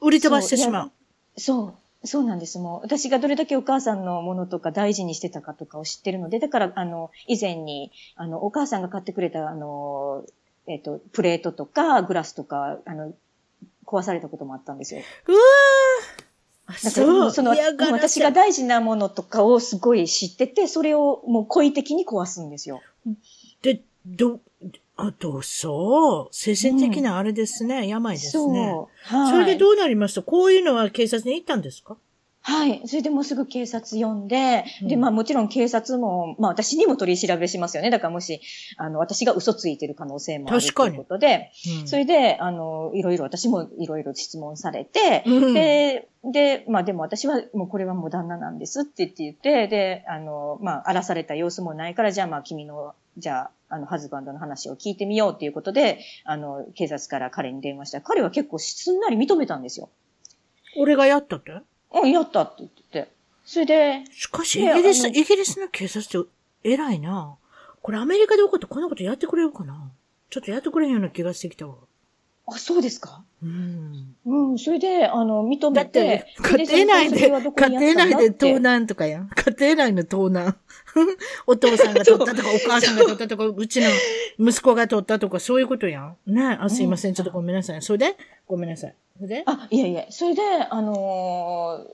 [0.00, 0.90] 売り飛ばしてしまう。
[1.38, 2.06] そう。
[2.06, 2.58] そうなんです。
[2.58, 10.24] もう、私がどれだけお母さんのものとか大事にしてたかとかを知ってるので、だから、あの、以前に、あの、お母さんが買ってくれた、あの、
[10.66, 13.14] えっ、と、プレートとか、グラスとか、あの、
[13.86, 15.02] 壊されたこともあったんですよ。
[15.28, 15.40] うわー
[16.84, 17.54] だからそう、その、
[17.92, 22.80] 私が大事なものとかをすごい知ってて、それをもう故意的に壊すんですよ。
[23.62, 24.40] で、ど、
[24.96, 28.32] あと、そう、精神的なあれですね、病ですね。
[28.32, 29.16] そう。
[29.16, 29.32] はい。
[29.32, 30.22] それでどうなりました？
[30.22, 31.96] こういうのは警察に行ったんですか？
[32.44, 32.82] はい。
[32.86, 35.00] それでもうすぐ警察呼んで、で、うん。
[35.00, 37.90] まあもちろん警察も、まあ私にも取り調べしますよね。
[37.90, 38.40] だからもし、
[38.76, 41.88] あの、私が嘘ついてる可能性もあるということで、うん。
[41.88, 45.54] それで、あの、いろいろ、私もいろいろ質問されて、うん。
[45.54, 57.98] で、で、まあでも私はもうこれはもう旦那なんですって言って言って、で、あの、まあ荒らされた様子もないから、じゃあまあ君の、じゃあ、あの、ハズバンドの話を聞いてみようっていうことで、あの、警察から彼に電話した。
[57.98, 59.90] ら、彼は結構すんなり認めたんですよ。
[60.76, 61.52] 俺がやったって？
[61.94, 63.12] うん、やったって言ってて。
[63.44, 66.30] それで、しかし、イギリス、イギリスの警察って
[66.64, 67.36] 偉いな。
[67.82, 69.90] これアメリカで起こってこんなことやってくれるかな
[70.30, 71.74] ちょっとやってくれんような気がしてきたわ。
[72.54, 73.22] あ、そうですか？
[73.42, 74.14] うん。
[74.24, 79.28] うん、それで、あの、認めだってて、、家庭内で、家庭内で盗難とかやん。
[79.28, 80.56] 家庭内の盗難。
[81.46, 83.88] お父さんが取ったとか、お母さんが取ったとか、うちの
[84.38, 86.16] 息子が取ったとか、そういうことやん。
[86.26, 87.14] ねあ、すいません。
[87.14, 87.82] ちょっとごめんなさい。
[87.82, 88.16] それで？
[88.46, 88.94] ごめんなさい。
[89.16, 89.42] それで？
[89.46, 91.92] あ、いやいや、それで、あのー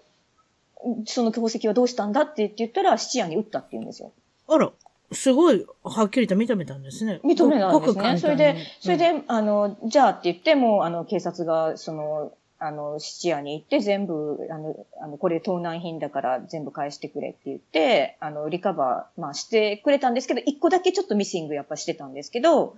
[1.07, 4.13] その宝石はどうしたんだって言ったら、質屋に売ったって言うんですよ。
[4.47, 4.71] あら、
[5.13, 7.21] すごい、はっきりと認めたんですね。
[7.25, 8.19] 認めたんごですね。
[8.19, 22.75] それで、それうんで、あの、じゃあって言って、もう、あの、警察が、その、あの、質屋に行って全部、あの、あの、これ盗難品だから全部返してくれって言って、あの、リカバー、まあしてくれたんですけど、一個だけちょっとミッシングやっぱしてたんですけど、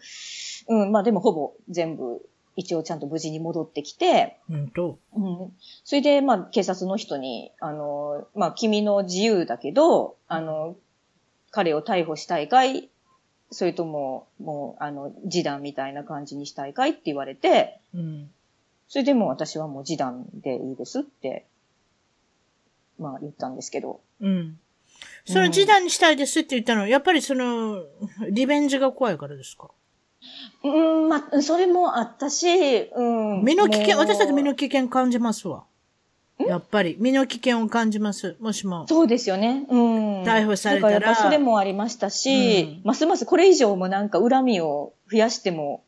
[0.68, 2.20] うん、まあでもほぼ全部、
[2.56, 4.98] 一応ちゃんと無事に戻ってきて、うんと。
[5.16, 5.52] うん。
[5.84, 10.76] それで、まあ、警察の人に、あの、まあ、君の自由だけど、あの、
[11.50, 12.90] 彼を逮捕したいかい？
[13.50, 18.30] それとも、もう、あの、示談みたいな感じにしたいかいって言われて、うん。
[18.86, 21.46] それでもう私はもう示談でいいですって、
[22.98, 24.00] まあ、言ったんですけど。
[24.20, 24.58] うん。
[25.24, 27.82] その示談にしたいですって言ったのは、やっぱりその、
[28.30, 29.70] リベンジが怖いからですか？
[30.62, 30.68] う
[31.06, 33.42] ん、まあ、それもあったし、うん。
[33.42, 35.64] 身の危険、私たち身の危険感じますわ。
[36.46, 38.36] やっぱり、身の危険を感じます。
[38.40, 38.86] もしも。
[38.88, 39.66] そうですよね。
[39.68, 40.22] うん。
[40.22, 45.84] 逮捕されたららそれもありましたし、うんますますこれ以上もなんか恨みを増やしても、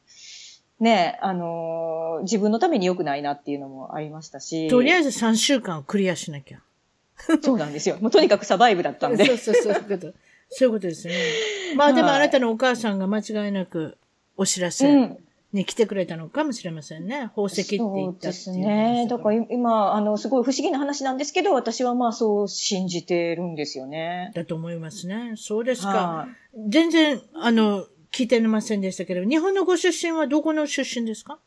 [0.81, 4.69] ね、あのー自分のために良くないなっていうのもありましたし。
[4.69, 6.61] とりあえず3週間をクリアしなきゃ。
[7.43, 7.97] そうなんですよ。
[8.01, 9.25] もうとにかくサバイブだったんで。
[9.25, 10.13] そうそうそう、そういうこと。
[10.51, 11.15] そういうことですね。
[11.77, 13.97] まあでもはいあなたのお母さんが間違いなく
[14.37, 15.19] お知らせうん。
[15.53, 17.31] に来てくれたのかもしれませんね。
[17.35, 19.07] 宝石って言そうったっていうですね。
[19.11, 24.33] だから今、あの、すごい不思議な話なんですけど、私はまあそう信じてるんですよね。
[24.35, 25.35] だと思いますね。
[25.37, 25.89] そうですか。
[25.89, 31.39] はい全然、あの、聞いてませんでしたけど、日本のご出身はどこの出身ですか？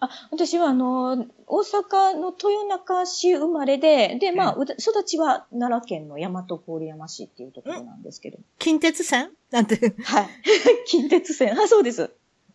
[0.00, 8.38] あ、私はあの、大阪の豊中市生まれで、で、まあ、うだ育ちは奈良県の大和郡山市っていうところなんですけど。
[8.58, 9.30] 近鉄線？
[9.50, 9.94] なんて。
[10.02, 10.28] はい。
[10.86, 11.52] 近鉄線。
[11.52, 12.10] あ、そうです。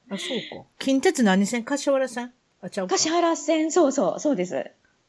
[0.10, 0.68] あ、そうか。
[0.80, 1.64] 近鉄何線？
[1.64, 2.34] 柏原線？
[2.62, 2.96] あ、ちゃうか。
[2.96, 4.56] 柏原線、そうそう、そうです。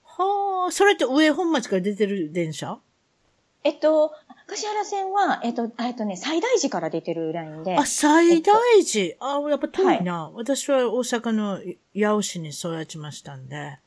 [0.05, 2.79] はあ、それって上本町から出てる電車？
[3.65, 4.13] えっと、
[4.47, 7.77] 柏原線は、えっと、えっとね、最大寺から出てるラインで。
[7.77, 8.55] あ、最大
[8.85, 9.17] 寺？
[9.19, 10.31] あ、やっぱ遠いな。
[10.35, 11.61] 私は大阪の
[11.95, 13.79] 八尾市に育ちましたんで。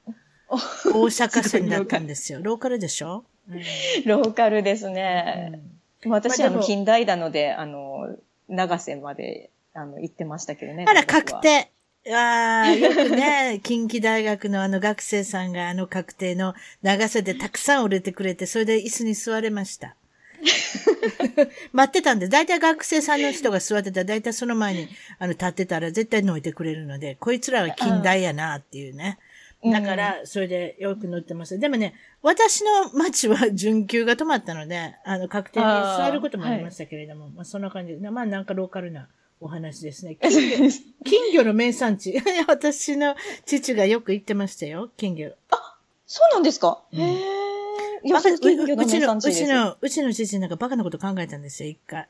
[0.50, 2.40] 大阪線だったんですよ。
[2.42, 3.62] ローカルでしょ、うん、
[4.06, 5.62] ローカルですね。
[6.04, 8.18] うん、私、あの、近代なので、あの、
[8.48, 10.86] 長瀬まで、あの、行ってましたけどね。
[10.88, 11.72] あら、確定。
[12.08, 19.96] ああ、よくね、 近畿大学のあの学生さんがあの確定の長瀬でたくさん売れてくれて、それで椅子に座れました。
[21.74, 24.90] 待ってたんで、だいたい学生さんの人が座ってたら、だいたいその前に
[25.20, 29.20] あの立ってたら絶対乗いてくれるので、こいつらは近代やなっていうね。
[29.62, 31.60] だから、それでよく乗ってます。
[31.60, 39.10] でもね、私の街は準急が止まったので、あの、確定に座ることもありましたけれども、あはい、まあそんな感じで、まあなんかローカルな
[39.42, 40.16] お話ですね。
[40.22, 40.70] 金魚
[41.04, 42.22] 金魚の名産地。
[42.48, 45.34] 私の父がよく行ってましたよ、金魚。
[45.52, 48.08] あ、そうなんですか、うん、へえ。
[48.08, 49.00] いや、金魚のうち
[49.46, 52.08] の、うちの父なんかバカなこと考えたんですよ、一回。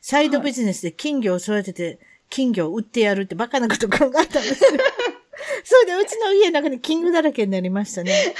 [0.00, 1.98] サイドビジネスで金魚を育てて、
[2.30, 4.70] 金魚を売ってやるってバカなこと考えたんですよ。
[5.64, 8.34] それでうちの家の中に金魚だらけになりましたね。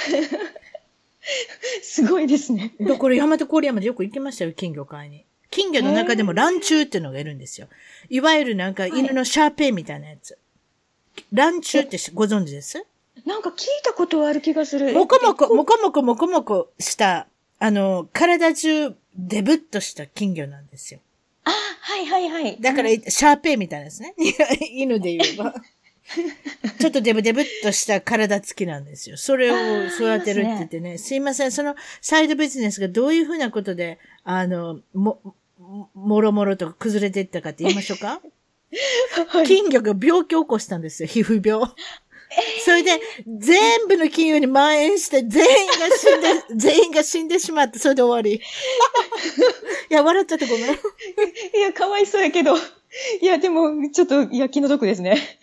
[1.81, 2.73] すごいですね。
[2.81, 5.25] だから山手郡山でよく行きましたよ、金魚買いに。
[5.53, 7.67] 金魚の中でもランチューっていうのがいるんですよ。
[8.09, 10.37] いわゆるなんか犬のシャーペイみたいなやつ。
[11.31, 12.83] ランチューってご存知です？
[13.25, 14.93] なんか聞いたことはある気がする。
[14.93, 17.27] もこもこ、もこもこもこもこした、
[17.59, 20.99] あの、体中デブッとした金魚なんですよ。
[21.43, 22.57] あ、はいはいはい。
[22.59, 24.15] だから、シャーペイみたいですね。
[24.73, 25.53] 犬で言えば。
[26.79, 29.15] ちょっとデブデブっとした体つきなんですよ。
[29.15, 30.97] それを育てるって言ってね。
[30.97, 31.51] すいません。
[31.51, 35.21] そのサイドビジネスがどういうふうなことで、あの、も、
[35.93, 38.21] もろもろと崩れていったかって言いましょうか、
[39.29, 41.07] はい、金魚が病気を起こしたんですよ。
[41.07, 41.65] 皮膚病。
[42.65, 48.41] それで、全部の金魚に蔓延して、全員が死んで、 全員が死んでしまって、それで終わり。
[49.89, 50.73] いや、笑っちゃってごめん。
[50.73, 52.55] いや、かわいそうやけど。
[53.21, 55.39] いや、でも、ちょっと、いや、気の毒ですね。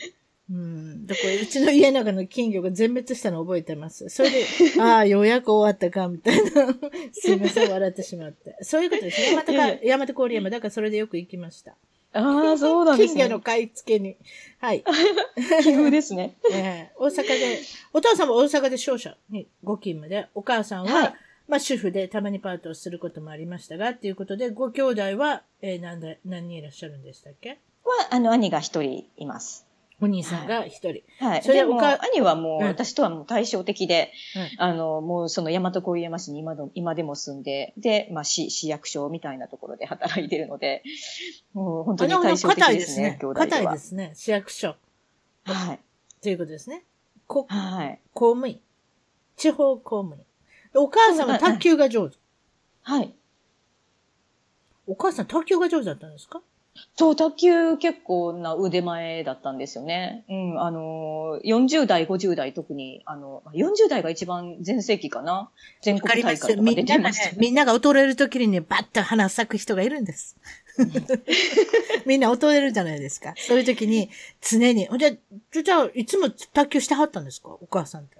[0.50, 1.06] うん。
[1.06, 4.08] だから、うちの家の中の金魚が全滅したの覚えてます。
[4.08, 4.44] それで、
[4.80, 6.50] ああ、ようやく終わったか、みたいな。
[7.12, 8.56] すいません、笑ってしまって。
[8.62, 9.26] そういうことですね。
[9.28, 10.50] 山手か、山手郡山。
[10.50, 11.76] だからそれでよく行きました。
[12.12, 13.20] ああ、そうなんですね。
[13.20, 14.16] 金魚の買い付けに。
[14.58, 14.82] はい。
[15.62, 16.34] 奇遇ですね。
[16.52, 17.60] えー、大阪で、
[17.92, 21.14] お父さんも大阪で商社にご勤務で、お母さんは、はい、
[21.46, 27.58] まあ主婦でたまにパートをすることもありましたが、っていうことで、ご兄弟は、えー、何何人いらっしゃるんでしたっけ？
[27.84, 29.69] は、あの、兄が一人います。
[30.02, 31.02] お兄さんが一人。
[31.18, 31.42] はい。
[31.42, 34.12] それでも、兄はもう、私とはもう対照的で、
[34.58, 40.82] あの、もうその大和郡山市に今の今でも住んで、で、まあ市、市役所みたいなところで働いてるので、
[41.52, 43.46] もう本当に対照的ですね、兄弟は。
[43.46, 44.74] 硬いですね、市役所。
[45.44, 45.80] はい。
[46.22, 46.84] ということですね。
[47.26, 48.00] こ、はい。
[48.14, 48.60] 公務員。
[49.36, 50.24] 地方公務員。
[50.74, 52.16] お母さんは卓球が上手。
[52.82, 53.12] はい。
[54.86, 56.40] お母さん卓球が上手だったんですか？
[56.96, 60.24] そう、卓球結構な腕前だったんですよね。
[60.28, 65.50] うん、あの、40代、50代特に、あの、40代が一番全盛期かな。
[65.82, 70.36] 全国大会とか出てました、ね、みんなが劣れる時にね、バッと花咲く人がいるんです。
[72.06, 73.34] みんな劣れるじゃないですか。
[73.36, 74.88] そういう時に、常に。
[74.98, 77.48] じゃ、じゃあ、いつも卓球してはったんですか？
[77.48, 78.16] お母さんって。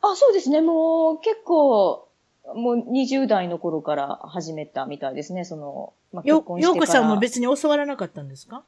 [0.00, 0.60] あ、そうですね。
[0.60, 2.08] もう、結構、
[2.54, 8.64] もう20代の頃から始めたみたいですね、その、まあ、結婚してようこさんも別に教わらなかったんですか？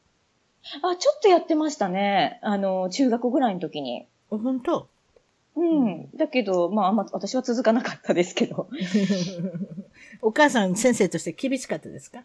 [0.82, 2.38] あ、ちょっとやってましたね。
[2.42, 4.06] あの、中学ぐらいの時に。
[4.30, 4.88] 本当？
[5.56, 6.10] うん。
[6.16, 8.68] だけど、まあ、あんま、私は続かなかったですけど。
[10.22, 12.24] お母さん先生として厳しかったですか？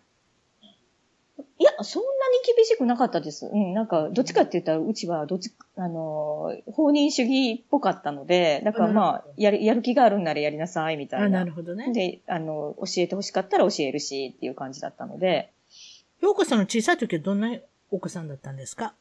[1.60, 3.48] いや、そんなに厳しくなかったです。
[3.48, 11.30] うん、なんか、どっちかって言ったら、うちは、どっち、あの、放任主義っぽかったので、だからまあ、やる、やる気があるんならやりなさい、みたいな。
[11.30, 11.92] なるほどね。
[11.94, 15.52] で、あの、教えて欲しかったら教えるし、っていう感じだったので。
[16.22, 17.56] ようこさんの小さい時はどんな
[17.92, 18.94] お子さんだったんですか？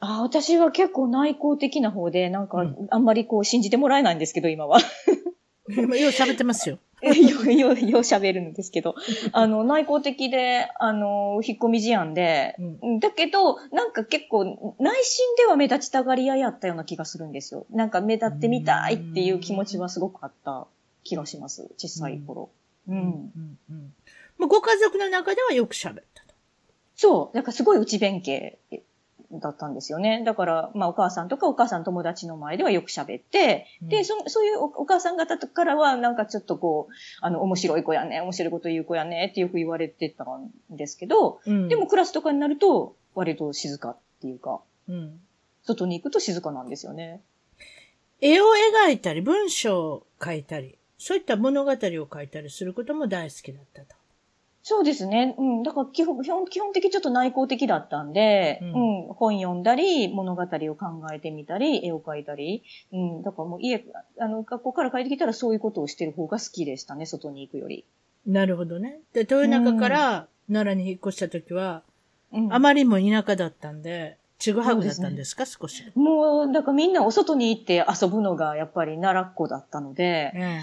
[0.00, 4.78] あ私は結構内向的な方で、なんか、あんまりこう信じてもらえないんですけど、今は。
[5.68, 6.78] 今、よう喋ってますよ。
[7.02, 8.94] よ、よ、よ喋るんですけど、
[9.32, 17.66] あの、内向的で、あの、引っ込み思案で、うん、だけど、なんか結構、内心では目立ちたがり屋やったような気がするんですよ。
[17.70, 20.66] なんか目立ってみたいっていう気持ちはすごくあった
[21.04, 21.70] 気がします。
[21.76, 22.50] 小さい頃。
[22.88, 22.96] うん。
[22.96, 23.04] うん。
[23.04, 23.94] うんうん
[24.38, 26.34] まあ、ご家族の中ではよく喋ったと。
[26.94, 27.36] そう。
[27.36, 28.58] なんかすごい内弁慶
[29.32, 30.22] だったんですよね。
[30.24, 45.20] だから、まあお母さんとかお母さん友達の前ではよく喋って、うん、で、そそういうお母さん方からはなんかちょっとこう、あの、面白い子やね、面白いこと言う子やねってよく言われてたんですけど、うん、でもクラスとかになると割と静かっていうか、うん、
[45.62, 47.20] 外に行くと静かなんですよね。
[48.20, 48.44] 絵を
[48.86, 51.76] 描いたり、文章を書いたり、そういった物語を
[52.12, 53.97] 書いたりすることも大好きだったと。
[54.70, 55.34] そうですね。
[55.38, 55.62] うん。
[55.62, 62.62] だから基本、基本的ちょっと内向的だったんで、ううんん、本読んだり、物語を考えてみたり、絵を描いたり、
[62.92, 63.22] うん。
[63.22, 63.82] だからもう家、
[64.20, 67.86] あの、学校から帰ってきたらそういうことをしてる方が好きでしたね、外に行くより。
[68.26, 69.00] なるほどね。
[69.14, 71.82] で、豊中から奈良に引っ越した時は、
[72.34, 72.52] うん。
[72.52, 75.82] あまりにも田舎だったんで、ちぐはぐだったんですか、少し。
[75.94, 80.60] もう、だからみんなお外に行って遊ぶのがやっぱり奈良っ子だったので、え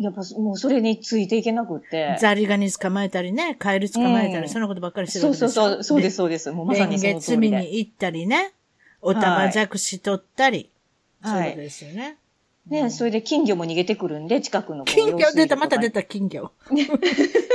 [0.00, 2.16] やっぱもうそれについていけなくってえ。。
[2.18, 6.50] ザリガニ捕まえたりね、カエル捕まえたり、うんそんなことばっかりしてるそうわけですよそうそう、そうです、そうです。
[6.50, 7.58] もうまさにそレンゲの通りで。
[7.58, 8.52] 積みに行ったりね、
[9.02, 10.70] おたまじゃくし取ったり、
[11.22, 12.16] そうはいいうですよね。
[12.70, 16.00] ね、それで金魚も逃げてくるんで、近くの金魚出た、また出た。
[16.02, 16.52] た金魚。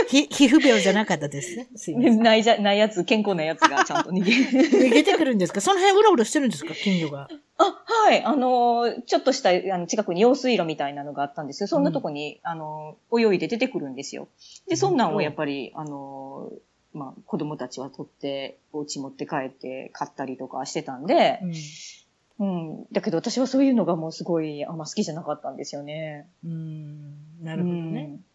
[0.09, 1.67] ひ皮膚病じゃなかったですね。
[1.75, 2.21] すいません。
[2.21, 4.31] ないじゃ、ないやつ、健康なやつがちゃんと逃げ
[4.87, 5.61] 逃げてくるんですか？
[5.61, 6.73] その辺うろうろしてるんですか？
[6.75, 7.29] 金魚が。
[7.57, 8.21] あ、はい。
[8.23, 11.67] あのー、ちょっとした、あの、近くに用水路みたいなのがあったんですよ。
[11.67, 14.27] そんなとこに、あのー、泳いで出てくるんですよ。
[14.67, 21.53] で、そんなんをやっぱり、あのー、まあ、子供たちは取って、お家持って帰って買ったりとかしてたんで、うん。
[22.39, 22.85] うん。
[22.91, 26.27] だけど私はそういうのがもうすごい、あんま好きじゃなかったんですよね。
[26.43, 27.13] うん。
[27.43, 28.09] なるほどね。
[28.11, 28.25] うん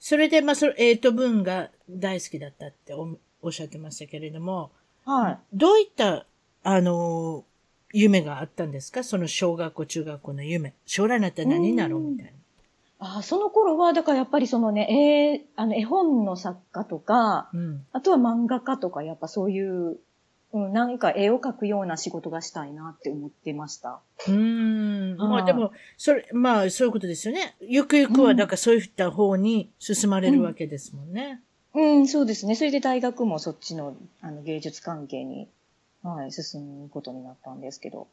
[0.00, 4.70] それで、まあ、それ、英と文が大好きだったっておおっしゃってましたけれども、
[5.04, 5.38] はい。
[5.52, 6.24] どういった、
[6.62, 7.42] あの、
[7.92, 9.02] 夢があったんですか？
[9.02, 10.72] その小学校、中学校の夢。
[10.86, 12.26] 将来になったら何になろうみたい
[13.00, 13.16] な。
[13.16, 17.84] あその頃は、だからやっぱりそのね、えー、あの、絵本の作家とか、うん。
[17.92, 19.98] あとは漫画家とか、やっぱそういう、
[20.52, 24.00] うん、なんか絵を描くような仕事がしたいなって思ってました。
[24.26, 25.16] うーん。
[25.18, 27.56] はいまあでも、それ、まあそういうことですよね。
[27.60, 31.42] ゆくゆくは、うんだからそういった方に進まれるわけですもんね。
[31.74, 32.54] うん、そうですね。
[32.54, 35.48] それで大学もそっちの、あの、芸術関係に、
[36.02, 38.08] はい、進むことになったんですけど。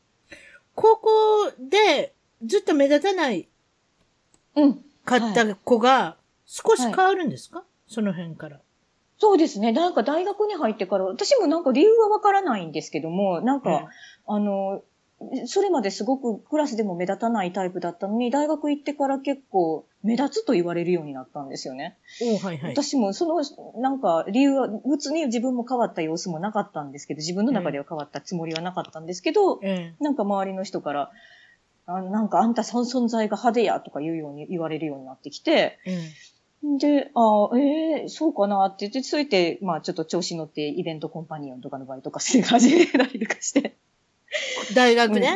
[0.75, 1.09] 高校
[1.57, 2.13] で
[2.43, 3.47] ずっと目立たない
[4.55, 4.83] うん。
[5.05, 8.59] かった子が少し変わるんですか、その辺から。
[9.25, 9.71] そうですね。
[9.71, 13.89] なんか大学に入ってから、私もなんか理由はわからないんですけども、なんか、
[14.27, 14.83] あの、
[15.47, 21.97] それまですごくクラスでも目立たないタイプだったのに、大学行ってから結構目立つと言われるようになったんですよね。
[22.21, 22.71] おはいはい。
[22.75, 31.11] 私もその、なんか理由は、別に自分も変わった様子もなかったんですけど、自分の中では変わったつもりはなかったんですけど、ええなんか周りの人から、
[31.87, 36.11] あなんかあんたその存在が派手やとか言うように言われるようになってきて、え
[36.63, 43.59] で、あええそうかなって言って、そうやって、まあちょっと調子乗ってイベントコンパニオンとかのバイトとかして始めたりとかして。
[44.71, 45.27] え大学で、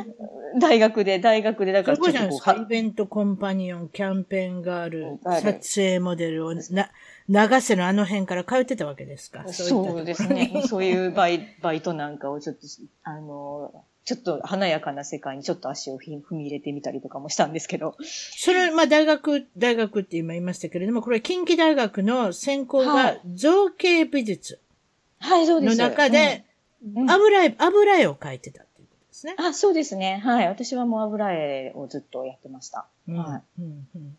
[0.60, 2.54] 大学で、大学で、だからすごいじゃないですか。
[2.54, 6.90] イはベントコンパニオン、キャンペーンガール、撮影モデルをな、
[7.28, 9.46] 長瀬のあの辺から通ってたわけですか？
[9.48, 10.64] そうですね。
[10.68, 12.62] そういうバイバイトなんかをちょっと、
[13.04, 17.96] あの、ちょっと華やかな世界にちょっと足を踏み入れてみたりとかもしたんですけど。
[18.02, 24.60] それ、まあ大学、大学って今言いましたけれども、これは近畿大学の専攻はがい造形美術
[25.20, 25.78] はい、そうです。
[25.78, 26.44] の中で、
[27.08, 29.36] 油絵、油絵を描いてたっていうことですね。
[29.38, 30.20] あ、そうですね。
[30.26, 30.48] はい。
[30.48, 32.88] 私はもう油絵をずっとやってました。
[33.08, 34.18] うんはうんうん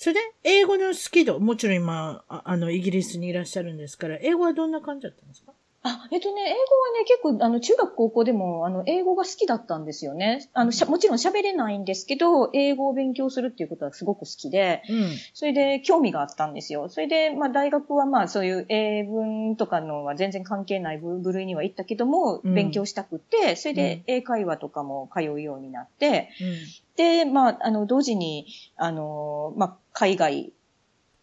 [0.00, 5.52] それで、英語のスキル、もちろん今、ああの、イギリスにいらっしゃるんですから、英語はどんな感じだったんですか？
[5.88, 6.56] あ、えっとね、英語は
[6.98, 10.48] ね、結構、あの、中学高校でも、あの、英語が好きだったんですよね。
[10.52, 15.10] あの、しゃもちろん喋れないんですけど、英語を勉強するっていうことはすごく好きで、うん。
[15.34, 16.88] それで興味があったんですよ。
[16.88, 26.58] それで、まあ大学はまあそういう英文とかのは全然関係ない部部類には行ったけども、うん勉強したくて、それでうん英会話とかも通うようになって、うん。
[26.98, 30.52] で、まあ、あの、同時に、あの、まあ、海外、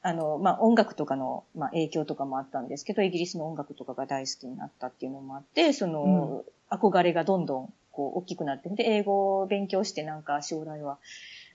[0.05, 10.99] あの、まあ、音楽とかの、まあ、影響とかもあったんですけど、イギリスの音楽とかが大好きになったっていうのもあって、その、憧れがどんどん、こう、大きくなって、で、英語を勉強して、なんか、将来は、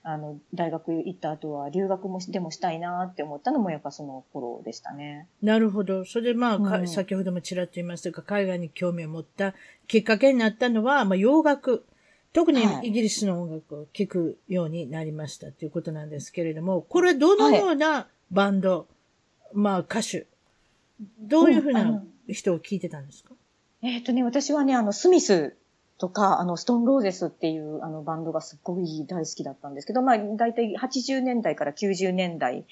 [0.03, 5.29] あの、大学行った後は、留学もし、でもしたいなって思ったのも、やっぱその頃でしたね。
[5.41, 6.03] なるほど。
[6.03, 9.53] それでまあ、かうん先ほどもちらっと言いましたが、海外に興味を持った
[9.87, 11.85] きっかけになったのは、まあ、洋楽。
[12.33, 18.87] 特にはいイギリスの音楽を聴くようになりましたということなんですけれども、これはどのようなバンド、
[19.53, 20.25] まあ歌手、
[21.19, 23.31] どういうふうな人を聴いてたんですか、
[23.81, 25.55] えっ、とね、私はね、あの、スミス
[25.97, 32.65] とか、あの、ストーンローゼスっていうあのバンドがすっごい大好きだったんですけど、まあ、大体80年代から90年代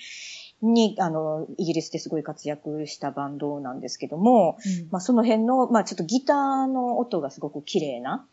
[0.61, 4.57] に、あの、イギリスですごい活躍したバンドなんですけども、
[4.91, 8.27] まあ、その辺の、まあ、ちょっとギターの音がすごく綺麗な、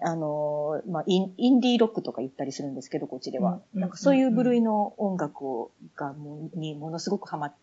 [0.00, 0.08] うん。
[0.08, 3.60] あの、まあイン、インディーロックとか言ったりするんですけど、こっちでは。
[3.74, 3.80] うん。
[3.80, 7.54] なんかそういう部類の音楽を、がもう、にものすごくハマっ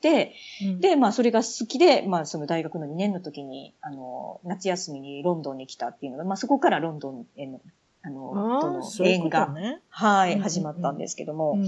[0.00, 7.60] て、うん、で、まあ、それが好きで、まあ、その大学の2年の時に、あの、夏休みにロンドンに来たっていうのが、まあ、そこからロンドンへの、
[8.06, 9.80] あの、あとの縁が、とね。
[9.88, 11.58] はい、うん始まったんですけども、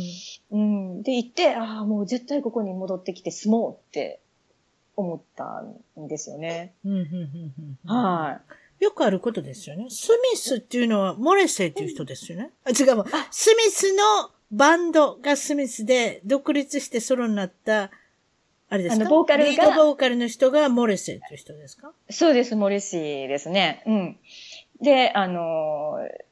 [0.53, 0.63] うんう
[0.99, 1.03] ん。
[1.03, 4.21] で、行って、ああ、もう絶対ここに戻ってきて住もうって
[4.97, 5.65] 思った
[6.01, 6.75] んですよね。
[6.85, 8.41] うんうんうんうんは
[8.79, 9.87] よくあることですよね。
[9.91, 12.53] スミスっていうのはモレセっていう人ですよね。
[12.65, 17.91] あ、違うわスミスのバンドがスミスで独立してソロになった、
[18.69, 19.03] あれですか？
[19.03, 21.93] あのボーカルがリードボーカルの人がモレセっていう人ですか？
[22.09, 22.13] い。
[22.13, 23.83] そうです、モリシーですね。
[23.87, 24.17] うん。
[24.81, 26.28] で、あのー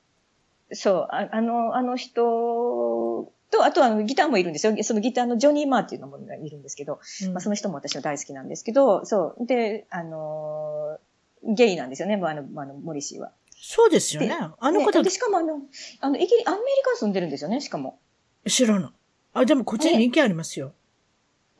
[0.72, 4.74] そう、ああの、あの人と、あとあのギターもいるんですよ。
[4.82, 9.46] そのギターのジョニー・マーっていうのもいるんですけど、うんまあ、その人も私は大好きなんですけど、そう。
[9.46, 11.06] で、あのー
[11.48, 13.30] ゲイなんですよね、あの、あのモリシーは。
[13.52, 14.32] そうですよね。
[14.32, 15.60] あの方ねで、しかもあの、
[16.00, 18.00] あの、イギリアメリカに住んでるんですよね、しかも。
[18.48, 18.90] 知らない。
[19.34, 20.72] あ、でもこっちに人気ありますよ。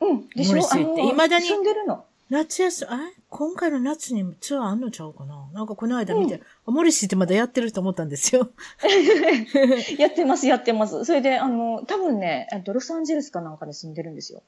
[0.01, 0.27] うん。
[0.29, 0.51] でしょ？
[0.51, 2.03] モリシーってあの未だに住んでるの。
[2.29, 3.03] 夏休み、あれ？
[3.29, 5.47] 今回の夏にツアーあんのちゃうかな？
[5.53, 8.49] なんかこの間見て、あモリシーってまだやってると思ったんですよ。
[9.97, 11.05] やってます、やってます。
[11.05, 14.43] それで、あの、多分ね、えっとロサンゼルスかなんかに住んでるんですよ。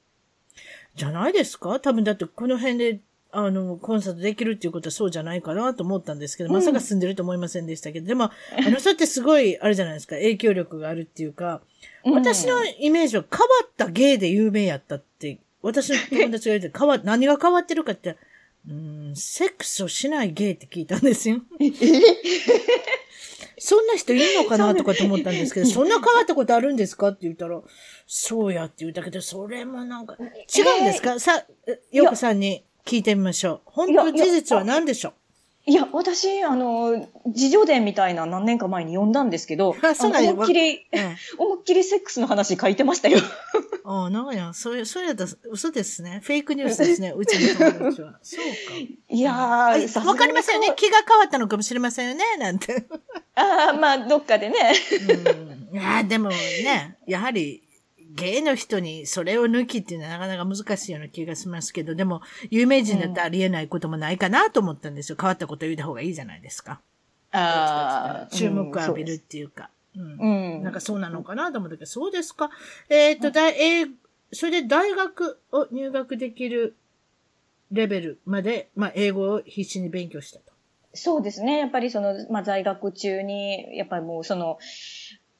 [0.96, 1.80] じゃないですか？
[1.80, 3.00] 多分だってこの辺で、
[3.32, 8.32] あの、コンサートできるっていうことはそうじゃないかなと思ったんですけど、まさか住んでると思いませんでしたけど、でも、あ
[8.70, 11.62] の人ってすごい、あれじゃないですか、影響力があるっていうか、
[12.04, 18.18] 私のイメージは変わった芸で有名やったって、私の友達が言って、変わ、何が変わってるかって、
[18.68, 21.42] うーん、セックスをしない芸って聞いたんですよ。
[23.62, 27.62] そんな人いるのかなとかと思ったんですけど、 そんな変わったことあるんですかって言ったら、
[28.08, 31.46] そうやって言ったけど、それもなんか、違うんですか、さ、
[31.92, 33.62] ようこさんに聞いてみましょう。
[33.66, 35.14] 本当事実は何でしょう？
[35.70, 43.20] いや、私、あの、自叙伝みたいな何年か前に読んだんですけど、 あそうな思いっきり、ええ 思いっきりセックスの話書いてましたよ。
[43.86, 46.22] ああ、なんや、そういう、そうやったら嘘ですね。
[46.24, 48.20] フェイクニュースですね、うちの友達は。
[48.24, 48.54] そうか。
[49.10, 50.74] いやはいー、わかりませんよね。
[50.76, 52.88] 気が変わったのかもしれませんよね、なんて。
[53.36, 54.74] ああ、まあ、どっかでね。
[55.72, 57.62] うん、いや、でもね、やはり、
[58.16, 65.18] 芸の人にそれを抜きっていうのはなかなか難しいような気がしますけど、でも、有名人だったらありえないこともないかなと思ったんですよ。
[65.20, 66.82] 変わったこと言った方がいいじゃないですか。
[67.32, 69.70] ああ、注目を浴びるっうんていうか。
[69.96, 70.26] うんそうですう
[70.60, 70.64] ん。
[70.64, 72.50] なんかそうなのかなと思ったけど、そうですか。
[72.90, 73.92] えっ、と、だえー
[74.32, 76.76] それで大学を入学できる
[77.72, 80.54] レベルまで、まあ、英語を必死に勉強したと。
[80.94, 81.60] そうですね。
[81.60, 84.58] やっぱりその、まあ、在学中に、やっぱりもうその、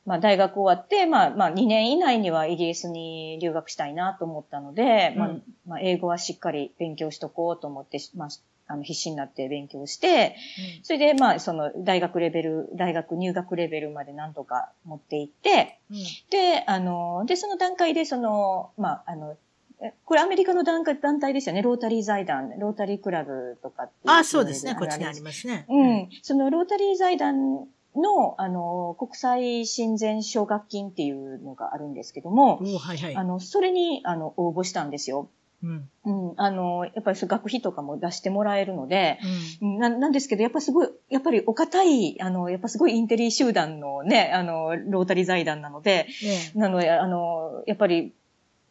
[0.10, 8.30] まあ、大学終わって、まあ、まあ、2年以内にはイギリスに留学したいなと思ったので、まあうん、まあ、英語はしっかり勉強しとこうと思って、まあ、
[8.66, 10.36] あの、必死になって勉強して、
[10.82, 15.98] それで、まあ、その、大学レベル、大学入学レベルまでなんとか持っていって、うん
[16.32, 19.38] で、あの、で、その段階で、その、まあ、あの、
[19.80, 21.62] えこれアメリカの団体団体ですよね？
[21.62, 24.76] ロータリー財団、ロータリークラブとかっていあ、そうですね。
[24.76, 25.66] こっちにありりますね。
[25.70, 26.10] うん。
[26.22, 33.16] そのロータリー財団の、あの、国際親善奨学金っていうのがあるんですけども、おはいはい。
[33.16, 35.30] あの、それに、あの、応募したんですよ。
[35.62, 35.90] うん。
[36.06, 36.34] うん。
[36.38, 39.20] あの、やっぱり学費とかも出してもらえるので、
[39.62, 48.14] うんななんですけど、やっぱすごい、やっぱりお堅い、あの、やっぱすごいインテリ集団のね、あの、ロータリー財団なので、ねなので、あの、やっぱり、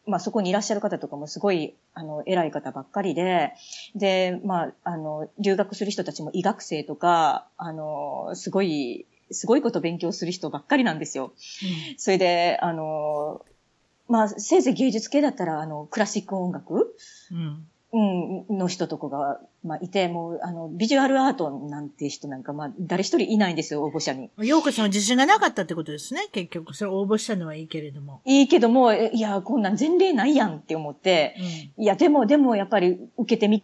[0.09, 3.53] まあそこにいらっしゃる方とかもすごい、あの、偉い方ばっかりで、
[3.95, 11.33] で、まあ、あの、留学する人たちも医学生とか、あの、すごい、すごいこと勉強する人ばっかりなんですよ。
[11.97, 13.45] それで、あの、
[14.07, 16.95] まあ、せいぜい芸術系だったら、あの、クラシック音楽
[17.31, 17.67] うん。
[17.91, 24.29] うん、の人とかが、まあ、いて、もう、あの、ビジュアルアートなんて人なんか、まあ、誰一人いないんですよ、応募者に。
[24.37, 24.45] うん。
[24.45, 26.27] ようこさんは自信がなかったってことですね。
[26.31, 28.21] 結局、それ応募したのはいいけれども。
[28.25, 31.35] いいけども、えいや、こんなん前例ないやんって思って、
[31.77, 31.83] うん。
[31.83, 33.63] いや、でも、でも、やっぱり受けてみ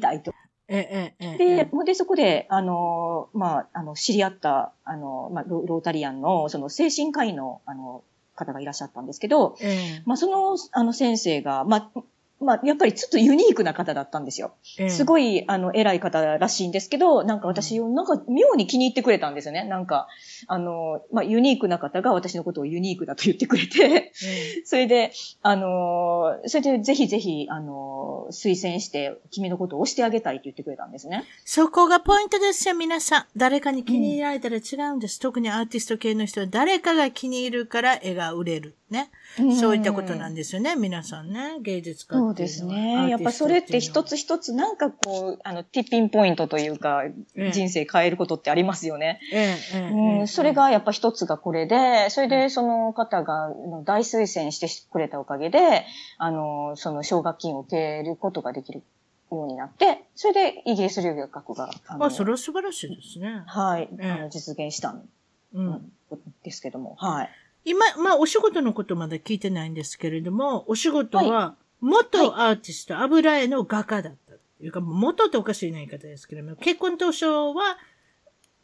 [0.00, 0.32] たいと。
[0.68, 1.36] ええ、ええ。
[1.36, 8.04] で、で、そこで、あの、まあ、あの、知り合った、あの、まあ、ロロータリアンの、その、精神科医の、あの、
[8.36, 12.02] 方がいらっしゃったんですけど、ええまあ、その、あの、先生が、まあ、
[12.40, 14.54] まあ、やっぱりちょっとユニークな方だったんですよ。
[14.78, 19.64] ええすごい、あの、偉い方らしいんですけど、なんか私を、なんか妙に気に入ってくれたんですよね。
[19.64, 20.08] なんか、
[20.46, 25.12] あの、まあ、ユニークな方が私のことをユニークだと言ってくれて、え それで、
[25.42, 31.24] あの、それでぜひぜひ、あの、推薦して、君のことを押してあげたいと言ってくれたんですね。
[31.44, 33.26] そこがポイントですよ、皆さん。
[33.36, 35.20] 誰かに気に入られたら違うんです。
[35.20, 38.76] 特にアーティスト系の人は誰かが気に入るから絵が売れる。
[38.92, 39.10] ね。
[39.58, 41.58] そういったことなんですよね、皆さんね。
[41.62, 43.08] 芸術家そうですね。
[43.08, 44.02] やっぱそれって一。
[44.02, 49.20] つ一つなんかこう、あの、ティッピンポイントというか、ええ人生変えることってありますよね。
[49.74, 53.50] うん、それ、がやっぱ一つがこれで、それでその方が
[53.84, 55.84] 大推薦してくれたおかげで、
[56.18, 58.82] あの、その奨学金を受けることができる
[59.30, 63.42] ようになって、それでイギリス留学が、あまあ、それは素晴らしいですね。
[63.46, 65.08] はい、ええあの実現したん
[65.54, 65.92] うん。
[66.42, 67.30] ですけども、はい。
[67.64, 74.34] 今、まあ、お仕事のことまだ聞いてないんですけれども、お仕事は、元アーティスト、油絵の画家だった。
[74.58, 77.78] というか、元っておかしいな言い方ですけれども、結婚当初は、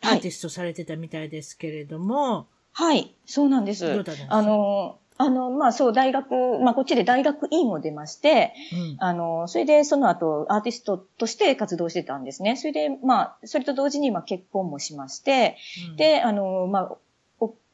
[0.02, 3.86] アーティストされてたみたいですけれども、はい、そうなんです。
[3.86, 4.28] どうだったんです？
[4.28, 8.96] かあの、あの、まあそう、大学、まあこっちで大学院を出まして、うん。
[8.98, 12.56] あの、それでその後アーティストとして活動してたんですね。
[12.56, 15.56] それで、まあ、それと同時にまあ結婚もしまして、
[15.88, 16.98] うん、で、あの、まあ、お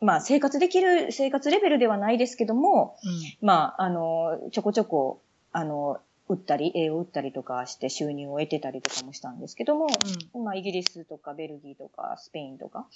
[0.01, 9.87] まあ生活できる、生活レベルではないですけども、うん、まあ、あの、ちょこちょこ、あの、売ったり、絵を売ったりとかして収入を得てたりとかもしたんですけども、
[10.43, 12.87] まあ、イギリスとかベルギーとかスペインとか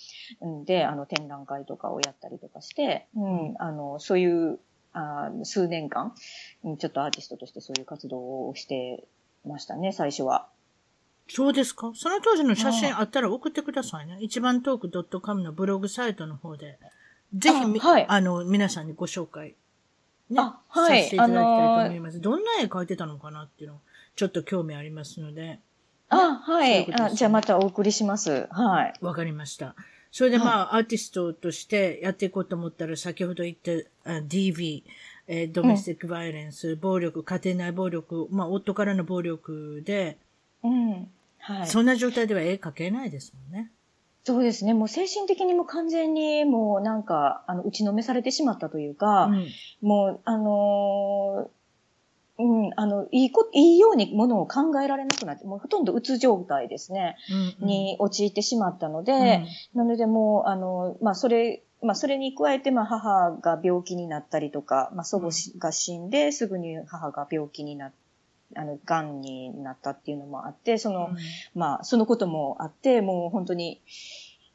[0.40, 4.58] うんで、あの、展覧会とかをやったりとかして、うん、あの、そういう、
[4.92, 6.14] あ数年間、
[6.64, 9.04] うんちょっとアーティストとしてそういう活動をして
[9.44, 10.48] ましたね、最初は。
[11.28, 11.92] そうですか？
[11.94, 14.18] その当時の写真あったら送ってくださいね。
[14.20, 16.78] 一番トーク .com のブログサイトの方で、
[17.34, 19.54] ぜひみ、あはいあの、皆さんにご紹介、
[20.30, 22.20] ね、あはいさせていただきたいと思います。
[22.20, 23.80] どんな絵描いてたのかなっていうの、
[24.14, 25.58] ちょっと興味ありますので、
[26.08, 26.84] あ、はい。
[26.84, 28.46] そういうあじゃあまたお送りします。
[28.50, 28.94] はい。
[29.00, 29.74] わかりました。
[30.12, 33.72] それでまあ、アーティストとしてやっていこうと思ったら、先ほど言った
[34.10, 34.84] あ DV、
[35.26, 40.16] えードメスティックバイオレンス、暴力、家庭内暴力、まあ、夫からの暴力で、
[40.62, 41.10] うん。
[41.46, 41.66] はい。
[41.66, 43.70] そんな状態では絵描けないですもんね。
[44.24, 44.74] そうですね。
[44.74, 49.46] もう精神的にも完全にもうなんか、あの、打ちのめされてしまったというか、うん
[49.82, 51.56] もう、あのー
[52.38, 57.16] うん、あの、いいこ、いいようにものを考えられなくなって、もうほとんどうつ状態ですね、
[57.60, 59.12] うんに陥ってしまったので、
[59.74, 65.28] うんなのでもう、あの、まあ、それ、まあ、それに加えて、まあ、母が病気になったりとか、まあ、祖母
[65.58, 67.92] が死んで、すぐに母が病気になっ
[68.54, 71.10] あの、癌になったっていうのもあって、その、
[71.54, 73.80] まあ、そのこともあって、もう本当に、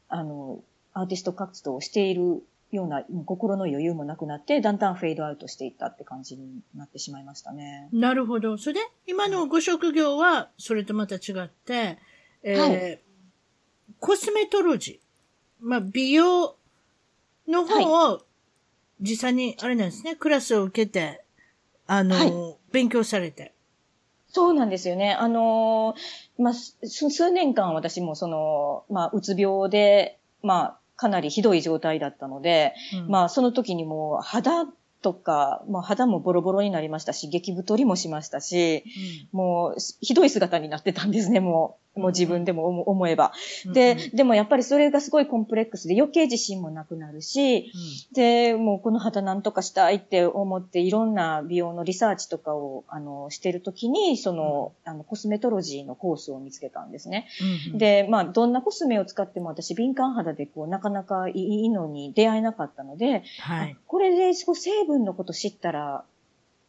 [0.08, 0.62] あの、
[0.94, 7.88] アーティスト活動をしているような心の余裕もなくなって、だんだんフェードアウトしていったって感じになってしまいましたね。
[7.92, 8.56] なるほど。
[8.58, 11.98] それで、今のご職業は、それとまた違って、
[12.42, 13.00] えーはい
[14.02, 15.64] コスメトロジー。
[15.64, 16.56] まあ、美容
[17.46, 18.22] の方を、
[19.00, 21.24] 実際に、あれなんですね、クラスを受けて、
[21.86, 23.54] あの、は勉強されて。
[24.32, 25.12] そうなんですよね。
[25.12, 26.76] あのーまあ、す
[27.10, 34.66] 数年間私もその、まあ、うつ病で、まあ、かなりひどい状態だったので、うんまあ、その時にもう肌
[35.02, 38.84] とか、まあ、肌もボロボロになりましたし、激太りもしましたし、
[39.32, 41.81] もう、ひどい姿になってたんですね、もう。
[41.94, 43.32] もう自分でも思思えば。
[43.66, 47.72] うんでうん、でもやっぱりそれがすごいコンプレックスで余計自信もなくなるし、
[48.12, 57.28] で、もうこの肌なんとかしたいって思っていろんな美容のリサーチとかを、あの、してるときに、その、あの、コスメトロジーのコースを見つけたんですね。
[57.66, 63.76] うんうん、で、まあ、どんなコスメを使っても私敏感肌でこう、なかなかいいのに出会えなかったので、はいあ。
[63.86, 66.04] これで成分のこと知ったら、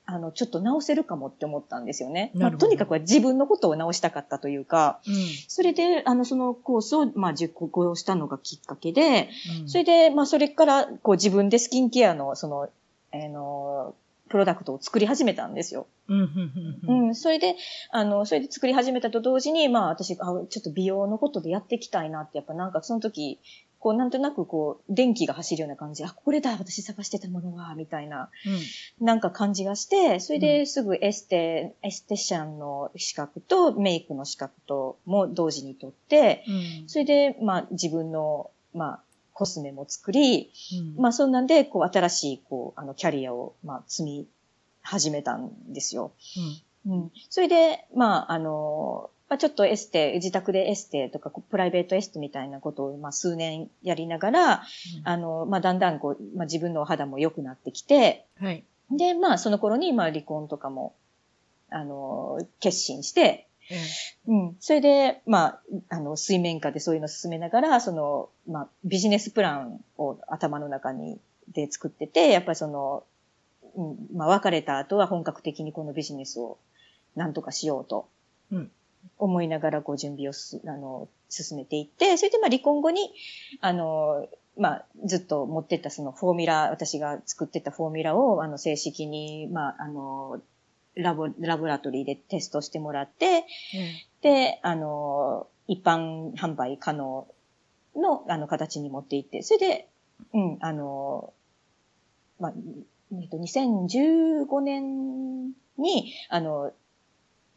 [0.06, 2.32] あの、ちょっと直せるかもって思ったんですよね。
[2.36, 5.14] まあ、とにかくは自分のことを直したかったというか、うん
[5.48, 9.30] それで、あの、そのコースを、まあ、受講したのがきっかけで、
[9.62, 12.70] うんそれで、まあ、それから、こう、自分でスキンケアの、その、
[13.14, 13.96] あの、
[14.30, 15.88] プロダクトを作り始めたんですよ。
[16.10, 17.56] うんそれで、
[17.92, 23.40] あの、それで作り始めたと同時に、まあ、私、あちょっと美容のことでやっていきたいなって、やっぱなんかその時、
[23.84, 26.04] こう、なんとなくこう、電気が走るような感じ。
[26.04, 28.30] で、あ、これだ、私探してたものは、みたいな、
[29.02, 36.88] なんか感じがして、それですぐエステ、エステシャンの資格とメイクの資格とも同時に取って、うん。
[36.88, 39.00] それで、まあ、自分の、まあ、
[39.34, 41.02] コスメも作り、うん。
[41.02, 44.28] まあ、そんなんで、こう、新しい、こう、あの、キャリアを、まあ、積み
[44.82, 46.14] 始めたんですよ。
[46.86, 47.12] うん。
[47.30, 54.64] それで、まあ、あの、まあ、ちょっとエステ、自宅でエステとか、プライベートエステみたいなことを、まあ、数年やりながら、
[55.04, 58.64] あの、まあ、だんだん、こう、まあ、自分のお肌も良くなってきて、はい。
[58.92, 60.94] で、まあ、その頃に、まあ、離婚とかも、
[61.72, 63.80] あの、決心して、ええ
[64.28, 64.58] うん。
[64.60, 71.20] それで、まあ、あの、水面下でそういうのを進めながら、その、まあ、ビジネスプランを頭の中に、
[71.52, 73.04] で作ってて、やっぱりその、
[73.76, 76.60] うん、まあ、別れた後は本格的にこのビジネスを
[77.16, 78.08] なんとかしようと
[78.54, 78.72] うん、
[79.18, 83.14] 思いながら、こう、準備をす、あの、進めていって、それで、まあ、離婚後に、
[83.62, 84.28] あの、
[84.58, 90.42] まあ、ずっと持ってったそのフォーミュラ、私が作ってたフォーミュラを、あの、正式に、まあ、あの、
[90.96, 93.46] ラボ、ラボラトリーでテストしてもらって、え
[94.22, 97.28] で、あの、一般販売可能
[97.96, 99.90] の、あの、形に持っていって、それで、
[100.34, 101.34] うん、あの、
[102.40, 102.54] まあ、
[103.12, 105.48] えっと、2015年
[105.78, 106.72] に、あの、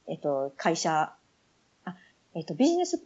[0.09, 1.16] えっと、会社、あ、
[2.37, 3.03] えっと、ビジネス、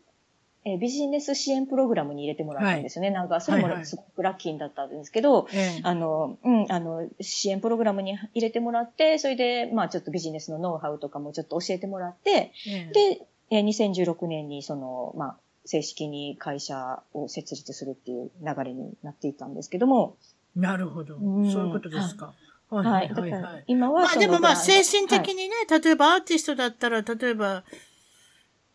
[0.64, 3.10] えービジネス支援プログラムに入れてもらったんですよね。
[3.10, 20.16] なんか、それはいはいもすごくラッキーだったんですけど、ええあの、うん、あの、支援プログラムに入れてもらって、それで、まあちょっとビジネスのノウハウとかもちょっと教えてもらって、ええで、えー2016年にその、まあ、正式に会社を設立するっていう流れになっていたんですけども、
[20.56, 21.16] なるほど。
[21.16, 22.34] うんそういうことですか。
[22.70, 22.92] はいは。
[22.92, 23.64] はいはいはい。
[23.66, 27.64] 今はまあでもまあ精神的にね、例えばアーティストだったら、例えば、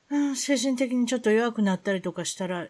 [0.10, 2.68] うん、精神的にちょっと弱くなったりとかしたら、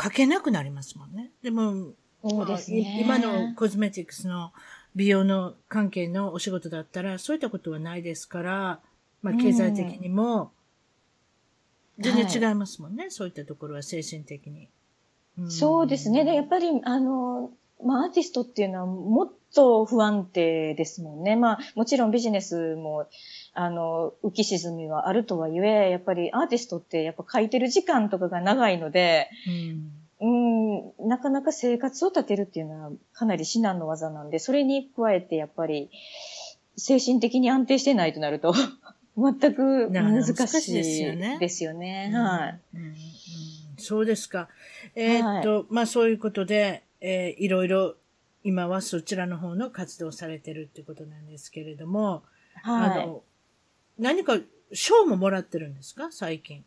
[0.00, 1.30] 書けなくなりますもんね。
[1.42, 1.92] でも、
[2.28, 4.52] そうですね今のコスメティクスの
[4.96, 8.80] 美容の関係のお仕事だったら、そういったことはないですから、
[9.22, 10.52] まあ経済的にも、
[11.98, 14.68] 全然違いますもんね、そういったところは精神的に。
[15.40, 16.24] んそうですね。
[16.24, 17.50] で、やっぱり、あの、
[17.82, 21.36] まあ、アーティストっていうのはもっと不安定ですもんね。
[21.36, 23.06] まあ、もちろんビジネスも、
[23.58, 35.90] あの、浮き沈みはあるとはいえ、やっぱりアーティストってやっぱ書いてる時間とかが長いので、うんうん、なかなか生活を立てるっていうのはかなり至難の技なんで、それに加えてやっぱり
[36.76, 38.54] 精神的に安定してないとなると、
[39.16, 42.10] 全く難しいですよねですよね。
[42.12, 42.60] うんはい。
[42.76, 42.94] うんうん
[43.78, 44.48] そうですか。
[44.94, 47.94] えーっと、まあそういうことで、えーいろいろ
[48.42, 52.22] 今はそちらの方の活動をされてるってことなんですけれども、
[52.62, 52.90] はい。
[52.92, 53.22] あの、
[53.98, 54.38] 何か
[54.72, 56.08] 賞ももらってるんですか？
[56.10, 56.64] 最近。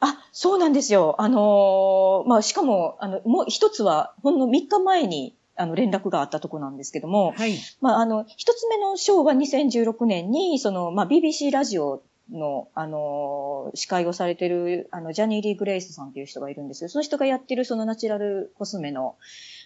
[0.00, 1.14] あ、そうなんですよ。
[1.18, 7.56] あのーまあ、しかも、あの、もう一つは、ほんの3日前に、あの、連絡があったとこなんですけども、はい。
[7.80, 16.90] まあ、あの、一つ目の賞は2016年に、その、まあ、BBC ラジオの、あのー司会をされてる、あの、ジャニー・リー・グレイスさんという人がいるんですよ。
[16.90, 19.16] その人がやってる、そのナチュラルコスメの、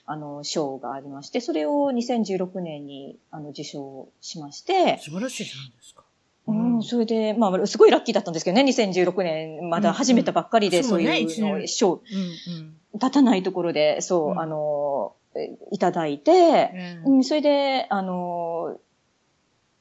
[0.06, 6.04] あの、賞がありまして、それを2016年に、あの、受賞しまして、素晴らしいじゃないですか。
[6.50, 12.02] うん、それで、まあ、すごいラッキーだったんですけどね、2016年、まだ始めたばっかりで、うんそうそういう賞。
[12.94, 14.40] 立たないところで、そう、うん。
[14.40, 18.78] あの、えいただいて、えーうん、それで、あの、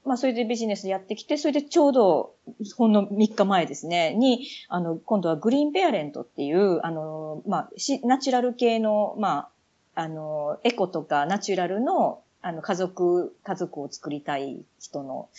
[0.05, 2.33] まあ、それでビジネスやってきて、それでちょうど、
[2.77, 9.49] ほんの3日前ですね、に、あの、今度はグリーンペアレントっていう、あの、まあ、しナチュラル系の、ま
[9.95, 15.29] あ、あの、エコとかナチュラルの、あの、家族、家族を作りたい人の、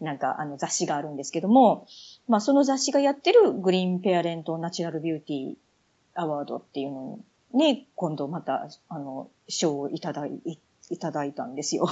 [0.00, 1.86] なんか、あの、雑誌があるんですけども、
[2.28, 5.54] まあ、その雑誌がやってるグリーンペアレントナチュラルビューティー
[6.14, 7.18] アワードっていうの
[7.52, 11.88] に、今度また、あの、賞をいただい、いいただいたんですよ。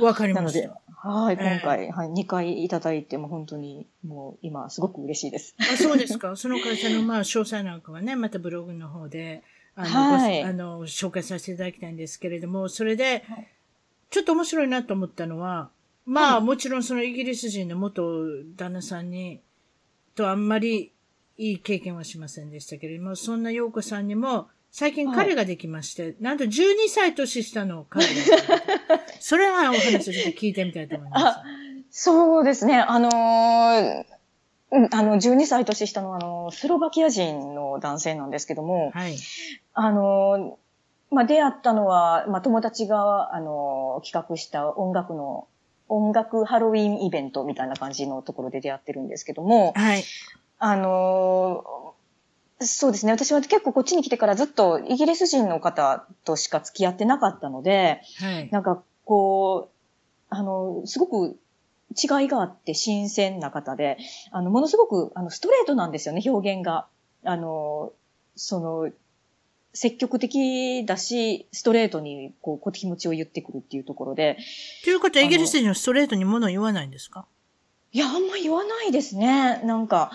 [0.00, 5.54] わかりなのでました。、はい、ええ今回、はい、2回いただいても本当に、もう今すごく嬉しいです。
[5.58, 6.36] あそうですか。
[6.36, 9.42] その会社の、まあ、詳細なんかはね、またブログの方で、
[9.76, 13.48] あの、はいごあの紹介させていただきたいんですけれども、それではい、
[14.14, 15.70] ちょっと面白いなと思ったのは、
[16.06, 19.40] まあ、はいもちろんそのイギリス人の元旦那さんに、
[20.14, 20.92] とあんまり
[21.36, 28.12] いい経験はしませんでしたけれども、そんな陽子さんにも、最近彼ができまして、なんと12歳年下の彼が。
[29.18, 31.32] それはお話をちょっと聞いてみたいと思いま
[31.90, 32.06] す。
[32.06, 34.04] そうですね、あのー
[34.70, 39.16] うん、あの、12歳年下のあの、スロバキア人の男性なんですけども、はい。
[39.72, 40.63] あのー
[41.14, 45.46] まあ、出会ったのは、まあ、友達が、あのー企画した音楽の、
[45.88, 50.04] 音楽ハロウィンイベントみたいな感じのところで出会ってるんですけども、はい。
[50.58, 51.94] あのー
[52.60, 53.12] そうですね。
[53.12, 58.48] 私は結構こっちに来てからずっとイギリス人の方としか付き合ってなかったので、はい。
[58.50, 59.74] なんかこう、
[60.30, 61.36] あの、すごく
[61.90, 63.98] 違いがあって新鮮な方で、
[64.30, 66.86] あの、ものすごくあのストレートなんですよね、表現が。
[67.24, 67.92] あの、
[68.36, 68.90] その、
[69.74, 74.38] 積極的だし、ストレートにこう、こ気持ちを言ってくるっていうところで、
[74.84, 77.26] ということは、イギリス人のストレートに物を言わないんですか？
[77.92, 79.60] いや、あんま言わないですね。
[79.64, 80.10] なんか、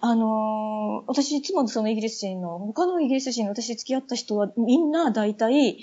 [0.00, 5.78] あのー私いつもそのイギリス人の、他のイギリス人の私付き合った人はみんな大体、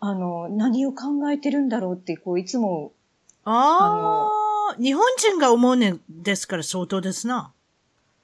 [0.00, 2.92] あの、何を考えてるんだろうって、こう、いつも、
[3.44, 4.28] あ
[4.72, 7.52] あ、日本人が思うねんですから相当ですな。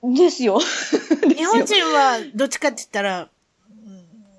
[0.02, 0.58] ですよ。
[1.28, 3.28] 日本人はどっちかって言ったら、うん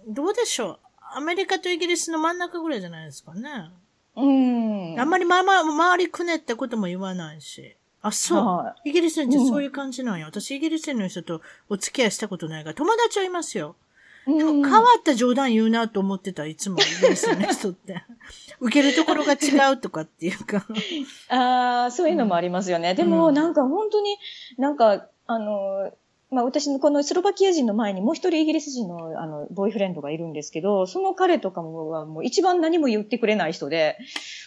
[0.07, 0.79] どうでしょう？
[1.13, 3.71] アメリカとイギリスの真ん中ぐらいじゃないですかね。
[4.15, 4.99] うん。
[4.99, 7.75] あんまりまあまあ、周りくねってことも言わないし。
[8.01, 8.45] あ、そう。
[8.45, 10.25] はイギリス人ってそういう感じなんや。
[10.25, 13.75] 私、イギリス人の人とお付き合いしたことないから、友達はいますよ。
[14.27, 14.33] い。
[14.37, 18.03] でもうん変わった冗談言うなと思ってた、いつもイギリスの人って。
[18.59, 20.65] 受けるところが違うとかっていうか。
[21.29, 22.95] ああ、そういうのもありますよね。
[22.95, 24.17] でも、うんなんか本当に、
[24.57, 25.91] なんか、あの、
[26.32, 33.97] まあ私のこのスロバキア人の前にもう一人イギリス人のあの、ボーイフレンドがいるんですけど、その彼とかもはもう一番何も言ってくれない人で、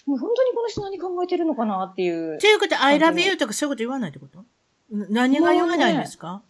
[0.07, 2.47] もう本当にこの人何考えてるのかなっていうと。
[2.47, 4.45] いうことは、I love you とかそういうこと言わないってこと？
[4.91, 6.43] 何が言わないんですか、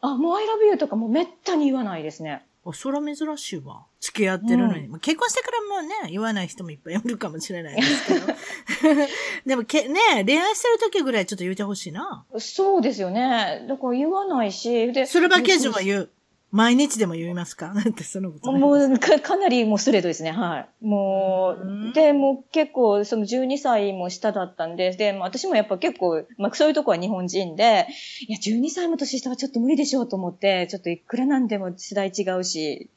[0.00, 2.44] あ、もう I love you とかもうめったに言わないですね。
[2.66, 3.84] あ、そら珍しいわ。
[4.00, 4.88] 付き合ってるのに。
[4.88, 8.26] まあ結婚してからもうね、言わない人もいっぱいいるかもしれないですけど。
[9.46, 12.24] でもけ、ね、恋愛してる時ぐらいちょっと言ってほしいな。
[12.38, 13.66] そうですよね。
[13.68, 16.10] だから言わないし、で、スロバキア人は言う。
[16.54, 17.72] 毎日でも言いますか？
[17.74, 20.30] なんてそのこともうかかなりもうストレートですね。
[20.30, 20.86] はい。
[20.86, 27.88] もうんう、で、もう結構その12歳も下だったんで、で、まあ私もやっぱ結構、まあそういうとこは日本人で、
[28.28, 32.88] いや、12歳も年下はちょっと無理でしょうと思って、ちょっといくらなんでも世代違うし、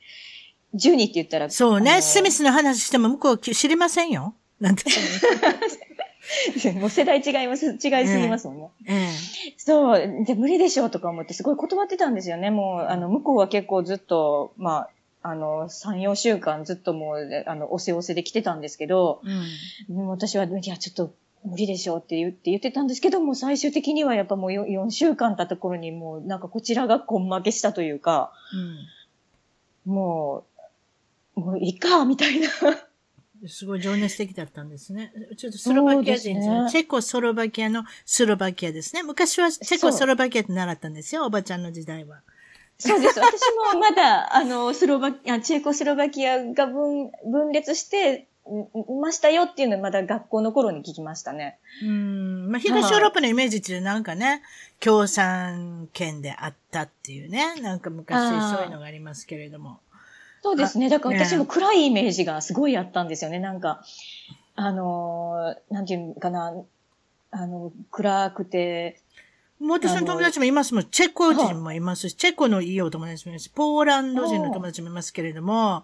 [0.76, 1.46] 12って言ったら。
[1.46, 1.96] あそうね。
[1.96, 4.36] のスミスの話しても向こう知りませんよ。
[4.60, 4.84] なんて。
[6.80, 8.70] もう世代違います、違いすぎますもんね。
[8.88, 9.08] ええ。
[9.58, 12.52] そう、で、無理でしょうとか思ってすごい断ってたんですよね。
[12.52, 14.88] もう、あの、向こうは結構ずっと、ま
[15.24, 19.22] あ、あの、3、4週間ずっともう、あの、おせおせで来てたんですけど、
[19.90, 20.08] うん。
[20.08, 21.14] 私は、いや、ちょっと
[21.44, 28.32] 無理でしょうって言って言ってたんですけども、最終的にはやっぱもう 4, 4週間経った頃にもう、なんかこちらが根負けしたというか、
[29.86, 30.46] も
[31.36, 32.48] う、もういいか、みたいな。
[33.42, 33.50] うん。
[33.50, 35.12] すごい情熱的だったんですね。
[35.38, 39.04] ちょっとスロバキア人ねチェコスロバキアのスロバキアですね。
[39.04, 41.26] 昔はチェコスロバキアって習ったんですよ。
[41.26, 42.22] おばちゃんの時代は。
[42.80, 43.20] そうです。
[43.20, 43.42] 私
[43.74, 51.58] もまだ、あの、スロバキア、チェコスロバキアが分、分裂して、いましたよっていうのはまだ学校の頃に聞きましたね。
[51.84, 52.50] うん。
[52.50, 54.42] まあ、東ヨーロッパのイメージってなんかね、
[54.80, 57.60] 共産権であったっていうね。
[57.62, 59.80] なんか昔そういうのがありますけれども。
[60.48, 60.88] そうですね。
[60.88, 63.40] だからね私も暗いイメージがすごいあったんですよね。
[63.40, 63.84] なんか、
[64.56, 66.54] あのーなんていうのかな、
[67.32, 69.02] あの、暗くて、
[69.60, 70.86] もう私の友達もいますもん。
[70.86, 75.84] チェコ人もいますし、チェコのいいお友達もいますし、ポーランド人の友達もいますけれども、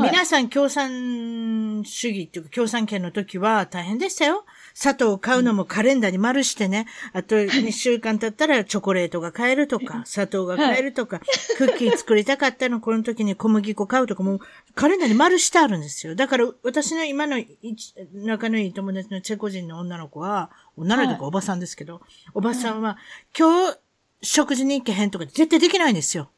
[0.00, 4.44] い、皆さん共産主義っていうか共産権の時は大変でしたよ。
[4.78, 11.18] 砂糖を買うのもカレンダーに丸してね、あと2週間経ったらチョコレートが買えるとか、砂糖が買えるとか、
[11.56, 14.40] クッキー作りたかったの、この時に小麦粉買うとかもう
[14.76, 16.14] カレンダーに丸してあるんですよ。
[16.14, 22.00] だから私の今の一仲のいい友達のチェコ人の女の子は、女の子とかはいおばさんですけど、
[22.32, 22.98] おばさんは
[23.36, 23.78] 今日
[24.22, 26.30] 食事に行けへんとか絶対できないんですよ。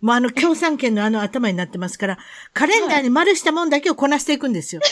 [0.00, 2.18] もうあの共産権のあの頭になってますから、
[2.52, 4.82] カレンダーに丸したもんだけをこなしていくんですよ。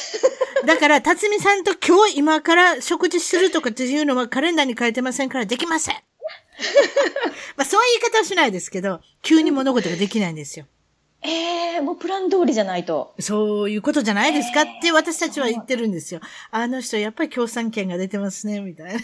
[0.65, 5.97] だから、辰巳さんと今日今から食事するとかっていうのはカレンダーに書いてませんからできません。
[7.57, 10.67] まあそういう言い方はしないですけど、急に物事ができないんですよ。
[11.23, 13.15] ええもうプラン通りじゃないと。
[13.19, 16.21] そういうことじゃないですかって私たちは言ってるんですよ。
[16.51, 19.01] あの人やっぱり共産権が出てますね、みたいな。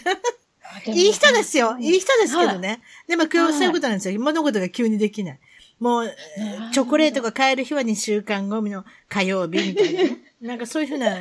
[0.85, 1.77] いい人ですよ。
[1.79, 2.81] いい人ですけどね。
[3.07, 4.19] でも今日そういうことなんですよ。
[4.19, 5.39] 物事が急にできない。
[5.79, 6.15] もう、
[6.71, 10.17] チョコレートが買える日は2週間後の火曜日みたいなね。
[10.43, 11.17] なんかそういうふうな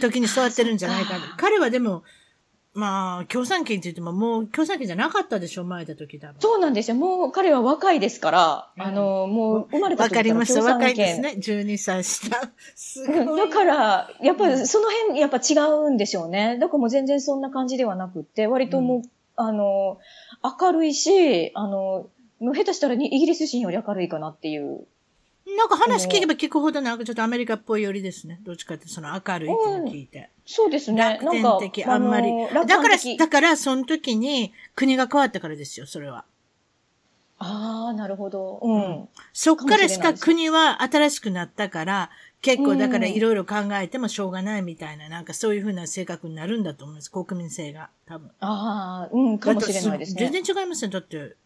[0.00, 1.20] 時に座ってるんじゃないかと。
[1.36, 2.04] 彼はでも、
[2.74, 6.40] まあ、共産権って言ってももう共産権じゃなかったでしょ、生まれた時多分。
[6.40, 6.96] そうなんですよ。
[6.96, 10.60] もう彼は若いですから、うんあの、もう生まれたわ時かりました。
[10.62, 11.40] から若いです共産ね。
[11.40, 12.52] 12歳下。
[12.76, 13.24] す権。
[13.26, 13.48] ごい。
[13.48, 16.58] だから、やっぱりその辺、やっぱ違うんでしょうね。
[16.60, 19.02] だからもう全然そんな感じではなくって、割ともう、
[19.36, 19.98] あの、
[20.60, 24.86] 明るいし、あの、もう下手したらにイギリス人より明るいかなっていう。
[25.46, 28.40] なんか話聞けば聞くほどなんかちょっとアメリカっぽいよりですね。
[28.42, 30.30] どっちかってその明るいっていうのを聞いて。
[30.44, 31.20] そうですね。
[31.22, 32.66] 楽天的、あんまりの。
[32.66, 36.24] だからだからその時に国が変わったからですよ、それは。
[37.38, 38.58] ああ、なるほど。
[38.62, 39.08] うん。
[39.32, 42.10] そっからしか国は新しくなったから、
[42.42, 47.10] 結構だからうんいろいろ考えてもしょうがないみたいな、なんかそういうふうな性格になるんだと思います。
[47.10, 48.30] 国民性が、多分。
[48.40, 50.30] ああ、うん、かもしれないですね。
[50.30, 50.92] 全然違いますね。
[50.92, 51.36] だって、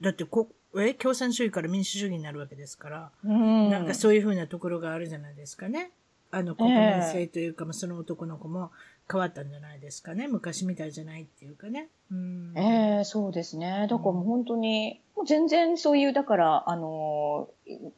[0.00, 3.10] だってこ、え共産主義から民主主義になるわけですから。
[3.24, 3.70] うん。
[3.70, 5.90] なんかそういうふうなところがあるじゃないですかね。
[6.30, 8.70] あの国民性というか、まあその男の子も
[9.10, 10.28] 変わったんじゃないですかね。
[10.28, 11.88] 昔みたいじゃないっていうかね。
[12.12, 12.52] うん。
[12.56, 13.88] ええそうですね。
[13.90, 17.48] だからもう本当に、もう全然そういう、だから、あの、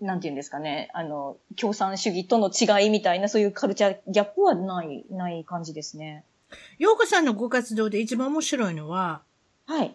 [0.00, 6.24] なんていうんですかね、あの、共産主義との違いみたいな、そういうカルチャーギャップはない、ない感じですね。
[6.78, 9.22] 洋子さんのご活動で一番面白いのは、
[9.66, 9.94] はい。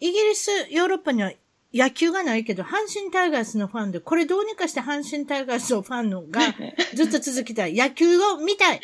[0.00, 1.32] イギリス、ヨーロッパには
[1.72, 6.40] 野球がないけど、阪神タイガースのファンで、これどうにかして阪神タイガースのファンのが
[6.94, 7.76] ずっと続きたい。
[7.76, 8.80] 野球を見たい。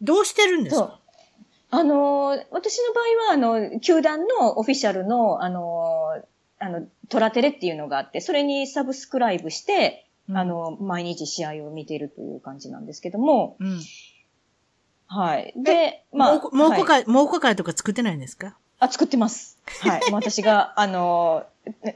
[0.00, 1.00] どうしてるんですそうか。
[1.70, 3.36] あの、私の場合は、あ
[3.70, 6.22] の、球団のオフィシャルの、あの、
[6.58, 13.80] あの、トラテレっていうのがあって、それにサブスクライブして、うんあ、の、毎日試合を見ているという感じなんですけども、うん。
[15.06, 15.54] はい。
[15.56, 16.76] で、まあ、もう、もうは
[17.50, 18.58] いとか作ってないんですか？
[18.78, 19.58] あ、作ってます。
[19.80, 20.00] はい。
[20.12, 21.44] 私が、あの、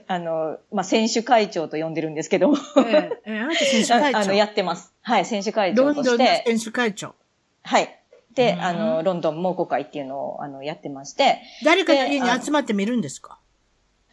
[0.07, 2.81] あの、まあ、選手会長と呼んでるんですけども、え
[3.27, 4.19] え、ええ、あなた選手会長。
[4.19, 4.93] あの、やってます。
[5.03, 7.15] はい、選手会ロンドンの長として、選手会長。
[7.63, 7.99] はい。
[8.35, 13.39] で、うんあの、ロンドン猛虎会っていうのを、あの、やってまして、誰かの家に集まってみるんですか？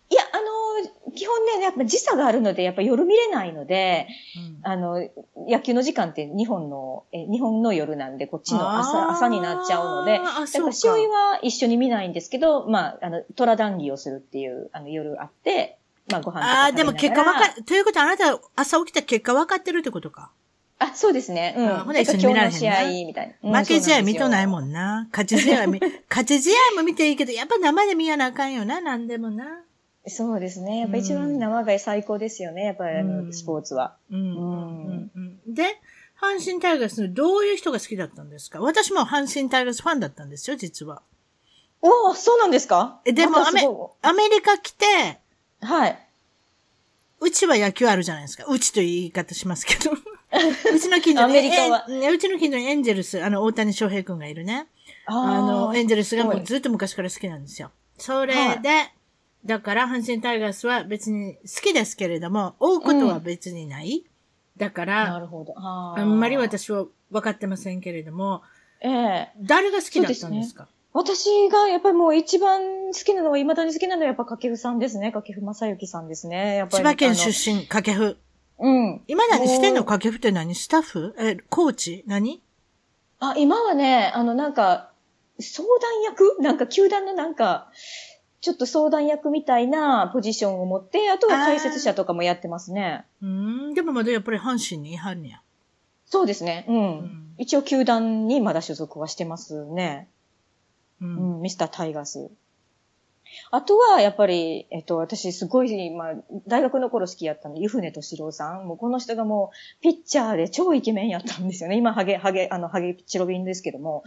[0.10, 0.44] いや、あの、
[1.16, 5.10] 基本ね、やっぱ時差があるので、やっぱ夜見れないので、うんあの、
[5.48, 15.80] 野球の時間って日本の、え日本の夜なんで、こっちの朝、朝になっちゃうので、あだかから周囲は一緒に見ないんですけど、まあ、あの、虎談義をするっていう、あの、夜あって、
[16.12, 20.32] まあ、ご飯とかああ、でも結果わか、ということはあなた朝起きた結果分かってるってことか。
[20.80, 21.56] あ、そうですね。
[21.58, 21.68] うん。
[21.70, 23.50] あほな一緒に見られへんな今日の試合、みたいな。
[23.50, 24.50] うん負け試合見とないん。
[24.50, 25.08] もんな。
[25.12, 29.64] 勝ち試合見、 勝ち試合も見ていいけど、やっぱ生で見やなあかんよな、なんでもな。
[30.10, 30.80] そうですね。
[30.80, 32.64] やっぱ一番生が最高ですよね。
[32.66, 33.95] やっぱりあの、うんスポーツは。
[34.12, 35.10] うん。
[35.47, 35.64] で、
[36.20, 38.60] 阪神タイガースのどういう人が好きだったんですか？
[38.60, 41.01] 私も阪神タイガースファンだったんですよ、実は。
[41.82, 42.99] おお、そうなんですか？
[43.05, 44.86] えでもまたすごアメリカ来て、
[45.64, 45.99] いはい。
[47.22, 48.45] うちは野球あるじゃないですか。
[48.47, 49.91] うちという言い方しますけど。
[50.74, 54.68] うちの近所アメリカはええうちの近所にエンジェルス、あの、大谷翔平君がいるね。
[55.05, 57.72] あの、エンジェルスがもうずっと昔から好きなんですよ。
[57.97, 58.91] それで、
[59.46, 64.04] だから阪神タイガースは別に好きですけれども、追うことは別にない。
[64.58, 65.54] だかなら、るほど。
[65.58, 66.36] あんまり。
[66.38, 68.44] 私は分かってませんけれども、
[68.82, 70.68] ええ誰が好きだったんですか？
[70.92, 75.12] 私がやっぱりもう一番好きなのは、未だに好きなのはやっぱ掛布さんですね。
[75.12, 76.56] 掛布正幸さんですね。
[76.56, 76.84] やっぱり。
[76.84, 78.18] 千葉県出身、掛布。
[78.60, 79.02] うん。
[79.08, 79.86] 今何してんの？
[79.86, 80.56] 掛布って何？
[80.56, 81.16] スタッフ？
[81.18, 82.04] え、コーチ？
[82.08, 82.42] 何？
[83.20, 84.92] あ、今はね、あの、なんか、
[85.40, 86.38] 相談役？
[86.42, 87.72] なんか、球団のなんか、
[88.42, 93.06] ちょっと相談役みたいなポジションを持って、あとは解説者とかもやってますね。
[93.22, 93.28] うー
[93.72, 95.42] ん、でもまだやっぱり阪神にいはんねや。
[96.06, 96.66] そうですね。
[96.68, 96.78] うん。
[96.78, 100.08] ん一応、球団にまだ所属はしてますね。
[101.02, 101.06] う。
[101.06, 102.32] うんん、ミスタータイガース。
[103.52, 106.14] あとは、やっぱり、えっと、私、すごい、まあ、
[106.48, 108.68] 大学の頃好きやったんで、湯船敏郎さん。
[108.68, 111.78] もう、この人がもう、ピッチャーで超イケメンやったんですよね。
[111.78, 114.04] 今、ハゲ、ハゲ、あの、ハゲチロビンですけども。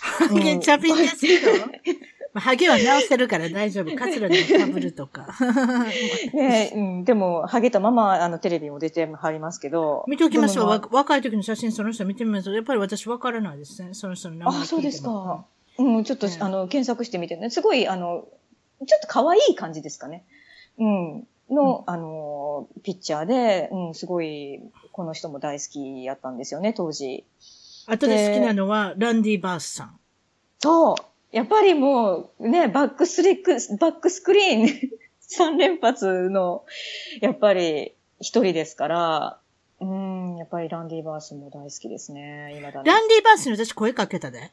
[0.00, 1.50] ハゲチャピンですけど？
[2.36, 3.96] まあハゲは直せるから大丈夫。
[3.96, 5.26] カツラでも被るとか。
[6.34, 10.04] ねうん、でも、ハゲたまま、あの、テレビも出てはりますけど。
[10.06, 10.88] 見ておきましょう。
[10.90, 13.94] 若い時の写真、その人見てみますと、やっぱり私わからないですね。
[13.94, 14.60] その人の名前。
[14.60, 15.46] あ、そうですか。
[15.78, 17.48] うん、ちょっと、うんあの、検索してみてね。
[17.48, 18.28] すごい、あの、
[18.86, 20.26] ちょっと可愛い感じですかね。
[20.78, 21.26] うん。
[21.48, 24.60] の、あの、ピッチャーで、うん、すごい、
[24.92, 27.24] この人も大好きやったんですよね、当時。
[27.86, 29.98] あとで好きなのは、ランディ・バースさん。
[30.58, 30.96] そう。
[31.36, 34.90] やっぱりもう、ね、バックスリック、バックスクリーン
[35.36, 36.64] 3連発の、
[37.20, 39.38] やっぱり一人ですから、
[39.78, 42.90] うん、やっぱりランディ・バースも大好きですね、今だね。
[42.90, 44.50] ランディ・バースに私声かけたで。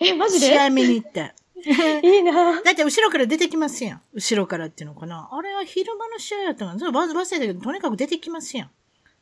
[0.00, 0.46] え、マジで？
[0.46, 1.34] 試合見に行って。
[2.02, 4.02] いいなだって後ろから出てきますやん。
[4.14, 5.28] 後ろからっていうのかな。
[5.30, 6.78] あれは昼間の試合やったかな。
[6.78, 8.70] それ忘れたけど、とにかく出てきますやん。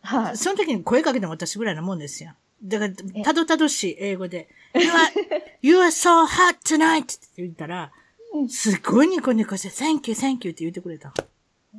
[0.02, 0.36] はい。
[0.36, 2.30] その時に声かけたの私ぐらいなもんですよ。
[2.62, 7.02] だから、たどたどしい英語で、You are, you are so hot tonight!
[7.02, 7.90] って言ったら
[8.34, 11.12] う、んすごいニコニコして、Thank you, thank you って言ってくれた。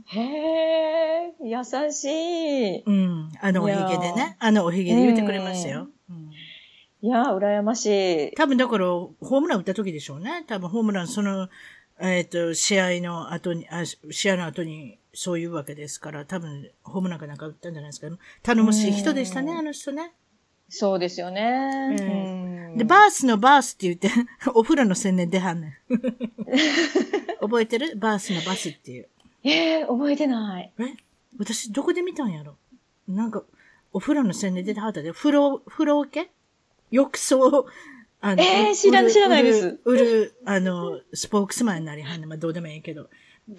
[0.05, 2.83] へえ、優しい。
[2.83, 3.31] うん。
[3.41, 4.37] あのおひげでね。
[4.39, 5.87] あのおひげで言ってくれましたよ。
[6.09, 6.31] うん
[7.03, 7.85] いやー、羨まし
[8.31, 8.31] い。
[8.35, 10.43] 多分だから、ホームラン打った時でしょうね。
[10.45, 11.49] 多分ホームラン、その、
[11.99, 18.15] えっ、と、試合の後に、あ、試合の後に、そういうわけですから、多分、ホームランかなんか打ったんじゃないですか。
[18.43, 20.11] 頼もしい人でしたね、うんあの人ね。
[20.73, 21.97] そうですよね。
[21.99, 24.09] えうんで、バースのバースって言って、
[24.55, 25.99] お風呂の宣伝出はんねん。
[27.41, 27.97] 覚えてる？
[27.97, 29.09] バースのバスっていう。
[29.43, 30.71] えー、覚えてない。
[30.79, 30.83] え？
[31.37, 32.55] 私、どこで見たんやろ？
[33.09, 33.43] なんか、
[33.91, 36.29] お風呂の宣伝出てはったで、風呂、風呂桶？
[36.91, 37.65] 浴槽、
[38.21, 42.29] あの、えー知ら売る知らないです売る、あの、スポークスマンになりはんねん。
[42.29, 43.09] まあ、どうでもいいけど。
[43.49, 43.57] ま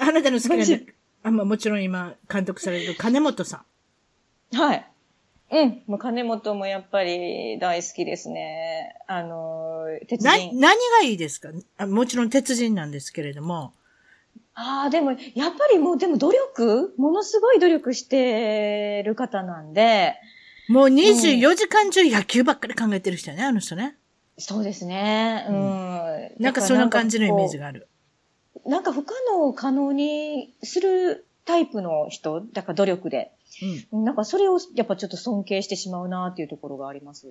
[0.00, 0.92] あ、ああなたの好きな、
[1.24, 3.64] あまあ、もちろん今、監督される金本さ
[4.52, 4.56] ん。
[4.56, 4.90] はい。
[5.50, 5.82] うん。
[5.86, 8.94] もう金本もやっぱり大好きですね。
[9.06, 10.54] あのー、鉄な、人。
[10.60, 11.48] 何がいいですか？
[11.78, 13.72] あもちろん鉄人なんですけれども。
[14.54, 16.94] ああ、でも、やっぱりもう、でも努力？
[16.98, 20.16] ものすごい努力してる方なんで、
[20.68, 23.96] もう24時間中野球ばっかり考えてる人やね、あの人ね。
[24.36, 25.46] そうですね。
[25.48, 26.30] うん。
[26.42, 27.62] なんかそんな感じのイメージが。
[27.62, 27.88] がある。
[28.66, 33.32] なんか不可能を可能にするタイプの人、だから努力で。
[33.92, 34.04] うん。
[34.04, 37.26] なんかそれをやっぱちょっと尊敬してしまうなっていうところがあります。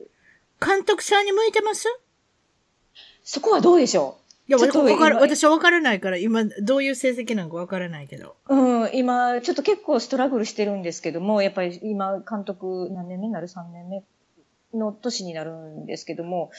[0.60, 1.88] 監督さんに向いてます？
[3.24, 8.36] そこはどうでしょいや、かる今私は分からないから、今、どういう成績なのか分からないけど。
[8.50, 14.04] ううん、今、ちょっと結構ストラグルしてるんですけども、やっぱり今、監督何年目になる ?3 年目
[14.74, 16.52] の年になるんですけども、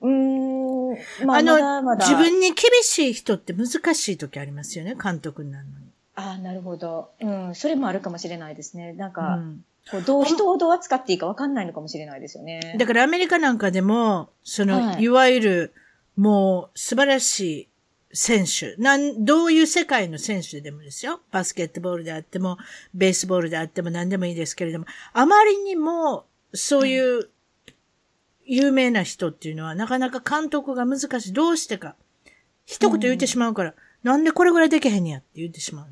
[0.00, 2.06] うーん、まあ、あのまだまだ。
[2.06, 5.93] 自分に厳しい人って難しい時ありますよね、監督になるのに。
[6.16, 7.10] ああ、なるほど。
[7.20, 8.92] うん、それもあるかもしれないですね。
[8.92, 12.76] なんうか、ん、こうどう、人をどう扱っていいか分かんないのかもしれないですよね。
[12.78, 15.74] だからアメリカなんかでも、その、はいい、わゆる、
[16.16, 17.68] もう素晴らしい
[18.12, 18.76] 選手。
[18.76, 21.20] なん、どういう世界の選手でもですよ。
[21.32, 22.56] バスケットボールであっても、
[22.94, 27.28] ベースボールであっても何でもいいですけれども、あまりにも、そういう
[28.46, 31.32] 有名な人っていうのは、なかなか監督が難しい。
[31.32, 31.96] どうしてか。
[32.64, 35.86] 一言言ってしまうから、うん、なんでこれぐらいできへんやって言ってしまう。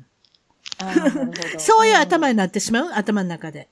[1.57, 3.69] そういう頭になってしまう、頭の中で。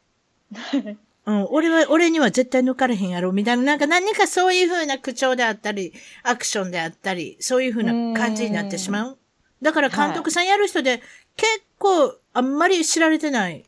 [1.26, 5.93] うん、俺は、俺には絶対抜かれへんやろ、みたいな、なんか何かそういう風な口調であったり、
[6.24, 9.18] アクションであったり、そういう風な感じになってしまう？
[9.62, 11.01] だから監督さんやる人で、はい、
[11.36, 13.66] 結構、あんまり知られてない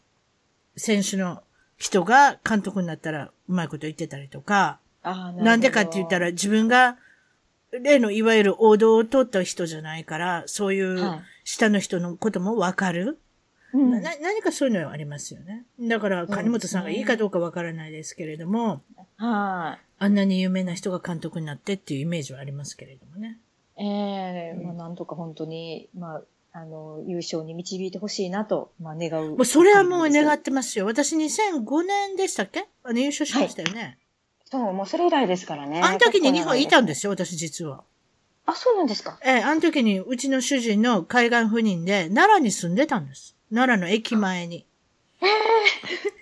[0.75, 1.43] 選手の
[1.77, 6.97] 人が監督になったら、うまいこと言ってたりとか、なんでかって言ったら、自分が、
[7.71, 13.19] 例のいわゆる王道を取った人じゃないから、そういう下の人のこともわかる。
[13.73, 15.65] うん、な何かそういうのはありますよね。
[15.81, 18.81] だから、金本さんがいいかどうかわからないですけれども、
[19.17, 23.39] はい、あんなに有名な人が監督になってっていうイメージはありますけれどもね。
[23.77, 26.23] ええーうん、まあ、なんとか本当に、まあ、
[26.55, 29.29] あの、優勝に導いてほしいなと、まあ、願う。
[29.31, 30.85] もうそれはもう願ってますよ。
[30.85, 32.67] 私2005年でしたっけ？
[32.83, 33.81] あの、優勝しましたよね。
[33.81, 33.97] はい、
[34.45, 35.81] そう、もうそれ以来ですからね。
[35.81, 37.83] あの時に日本いたんですよ、私実は。
[38.45, 43.35] あ、そうなんですかええ、あの時にうちの主人の海岸赴任で奈良に住んでたんです。
[43.53, 44.65] 奈良の駅前に。
[45.21, 45.29] ええ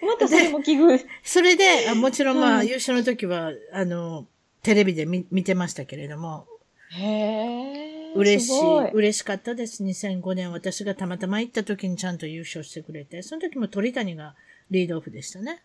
[0.03, 1.03] ー、 またそれも奇遇。
[1.23, 4.27] それで、もちろんまあ、優勝の時は、あの、
[4.63, 6.45] テレビで見見てましたけれども。
[6.91, 8.13] へえ。
[8.13, 9.83] 嬉しい嬉しかったです。
[9.83, 14.35] 2005年私がたまたま行った時にちゃんと優勝してくれて、その時も鳥谷が
[14.69, 15.63] リードオフでしたね。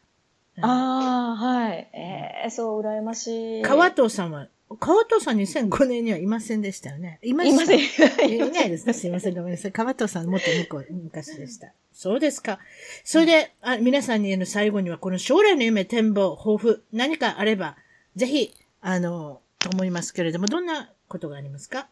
[0.60, 1.90] ああ、はい。
[1.92, 3.62] ええー、そう、羨ましい。
[3.62, 7.20] 川藤さんは川藤さん2005年にはいませんでしたよね。
[7.22, 7.44] いま。
[7.44, 7.78] いません。
[7.80, 8.92] いないですね。
[8.92, 9.34] すいません。
[9.34, 9.72] ごめんなさい。
[9.72, 11.72] 川藤さんもっと向こう、昔でした。
[11.92, 12.58] そうですか。
[13.04, 17.76] それで、あ皆さんにの最後には、この将来の夢、展望、抱負、何かあれば、
[18.16, 21.88] ぜひ、あの、と思いますけれども、どんなことがありますか？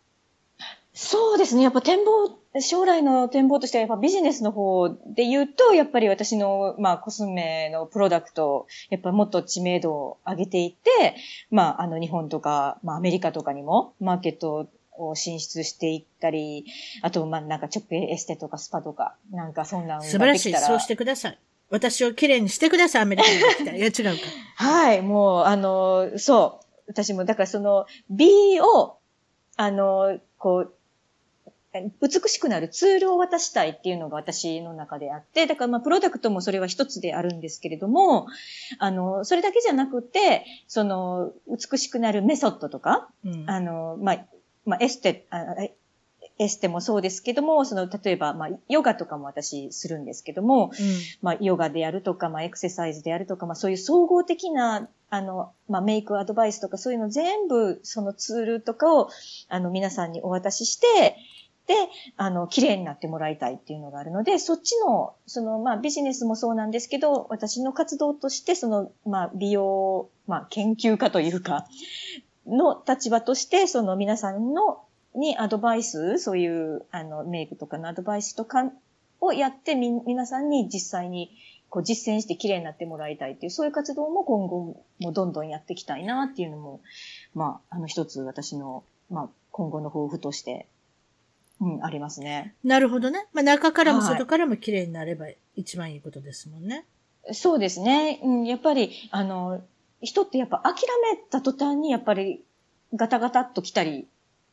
[0.95, 1.62] そうですね。
[1.62, 11.16] やっぱ展望、将来の展望としてはやっぱビジネスの方で言うと、やっぱり私の、まあ、コスメのプロダクト、やっぱもっと知名度を上げていって、
[11.51, 16.64] まあ、あの、日本とか、まあ、アメリカとかにも、マーケットを進出していったり、
[17.03, 20.55] あと、まあ、なんか、直営エステとかスパとか、なんかそんな素晴らしい。
[20.55, 21.38] そうしてください。
[21.70, 23.76] 私を綺麗にしてください、アメリカに来たら。
[23.76, 24.11] いや、違うか。
[24.62, 26.64] はい、もう、あの、そう。
[26.86, 28.99] 私も、だからその、B を、
[29.57, 30.74] あの、こう、
[32.00, 38.26] 美しくなるツールを渡したいっていうのが私の中であって、だからまあプロダクトもそれは一つであるんですけれども、
[38.78, 44.24] あの、それだけじゃなくて、その、美しくなるメソッドとか、うん、あの、まあ、
[44.64, 45.26] まあ、エステ、
[46.38, 50.70] エステもそうですけども、その、例えば、まあ、ヨガとかも私するんですけども、うん、
[51.22, 59.10] まあ、ヨガでやるとか、まあ、エクササイズでやるとか、まあ、そういう総合的な、あの、まあ、メイクアドバイスとか、そういうの全部、そのツールとかを、
[59.48, 61.16] あの、皆さんにお渡しして、で、
[62.16, 71.66] あの、綺麗になってもらいたいっていうのがあるので、そっちの、その、まあ、ビジネスもそうなんですけど、私の活動として、その、まあ、美容、まあ、研究家というか、
[72.46, 74.82] の立場として、その皆さんの、
[75.14, 78.70] にアドバイス、そういう、あの、メイクとかのアドバイスとか
[79.20, 81.30] をやって、み、皆さんに実際に、
[81.70, 86.80] こう実践して綺麗になってもらいたいっていう、そういう活動も今後もどんどんやっていきたいなっていうのも、
[87.34, 90.68] まあ、あの一つ私の、まあ、今後の抱負として
[91.64, 92.54] うん、ありますね。
[92.62, 93.26] なるほどね。
[93.32, 96.84] まあ、中からも外からも綺麗になれば一番いいことですもんね。
[97.24, 98.20] はい、そうですね。
[98.22, 99.62] うん、やっぱり、あの、
[100.02, 100.74] 人ってやっぱ諦
[101.10, 102.44] めた途端にやっぱり
[102.94, 104.06] ガタガタっと来たり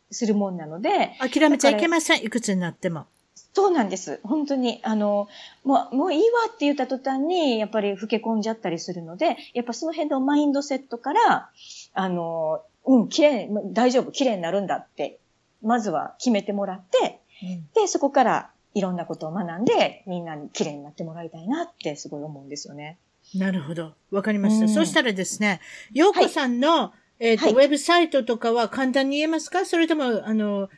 [0.10, 1.18] するもんなので。
[1.20, 2.24] 諦めちゃいけません。
[2.24, 3.06] いくつになっても。
[3.54, 4.22] そうなんです。
[4.24, 4.80] 本当に。
[4.84, 5.28] あの、
[5.66, 11.50] もう、もういいわって言った途端に、やっぱり老け込んじゃったりするので、やっぱその辺のマインドセットから、
[11.94, 15.20] あの、うん、綺麗、大丈夫、綺麗になるんだって
[15.62, 22.98] まずは決めてもらって、うん、で、そこからいろんなことを学んで、みんなに綺麗になってもらいたいなってすごい思うんですよね。
[23.36, 23.94] なるほど。
[24.12, 24.66] わかりました。
[24.66, 25.62] うん、そしたらですね、
[25.94, 29.66] ようこさんの、はい、えっ、ー、と、はい、ウェブサイトとかは簡単に言えますか？
[29.66, 30.70] それとも、あの、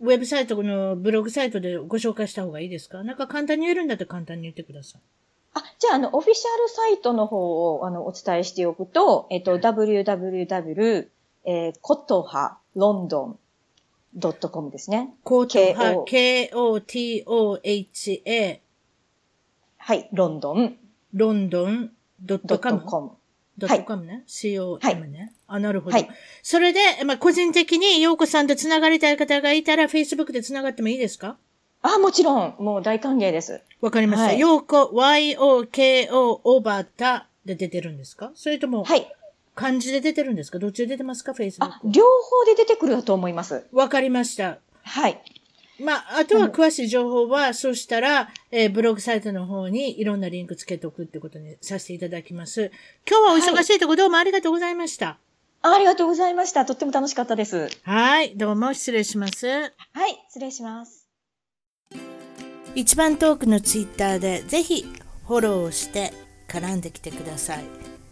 [0.00, 3.04] ウェブサイトのブログサイトでご紹介した方がいいですか？
[3.04, 5.00] なんか簡単に言えるんだったら簡単に言ってください。
[5.52, 11.08] あ、じゃあ、あの、オフィシャルサイトの方を、あの、お伝えしておくと、えっ、と、www、
[11.44, 13.38] えー、コトハ、ロンドン、
[14.14, 15.14] ドットコムですね。
[15.24, 16.50] K-O-T-O-H-A。
[19.78, 20.76] はい、ロンドン。
[21.14, 22.70] ロンドン、ドットコ
[23.00, 23.12] ム。
[23.58, 24.22] ドットコムね。
[24.26, 25.18] C-O-M ね。
[25.46, 25.96] はい、あ、なるほど。
[25.96, 26.08] はい。
[26.42, 31.36] それで、まあ、個人的に、ようこさんと繋がりたい方がいたら、Facebook で繋がってもいいですか？
[31.82, 32.54] あ、もちろん。
[32.58, 33.62] もう大歓迎です。
[33.80, 34.32] わかりました。
[34.34, 38.32] ようこ、Y-O-K-O、オバタで出てるんですか？
[38.34, 39.10] それとも、はい。
[39.60, 40.58] 漢字で出てるんですか？
[40.58, 41.34] どっちで出てますか？
[41.34, 41.90] フェイスブック。
[41.90, 43.66] 両方で出てくると思います。
[43.72, 44.58] わかりました。
[44.82, 45.22] はい。
[45.78, 52.70] まあ、あとは詳しい情報は、そうしたら、えーブログサイトの方にいろんなリンクつけておくってことにさせていただきます。
[53.08, 55.18] 今日はお忙しいところどうもありがとうございました。
[55.62, 56.66] あありがとうございました。
[56.66, 57.68] とっても楽しかったです。
[57.82, 59.46] はい、どうも失礼します。
[59.46, 59.70] はい、
[60.28, 61.06] 失礼します。
[62.74, 64.84] 一番トークのツイッターでぜひ
[65.26, 66.12] フォローをして
[66.48, 67.79] 絡んできてください。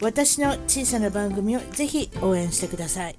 [0.00, 3.16] 私の小さな番組をぜひ応援してください。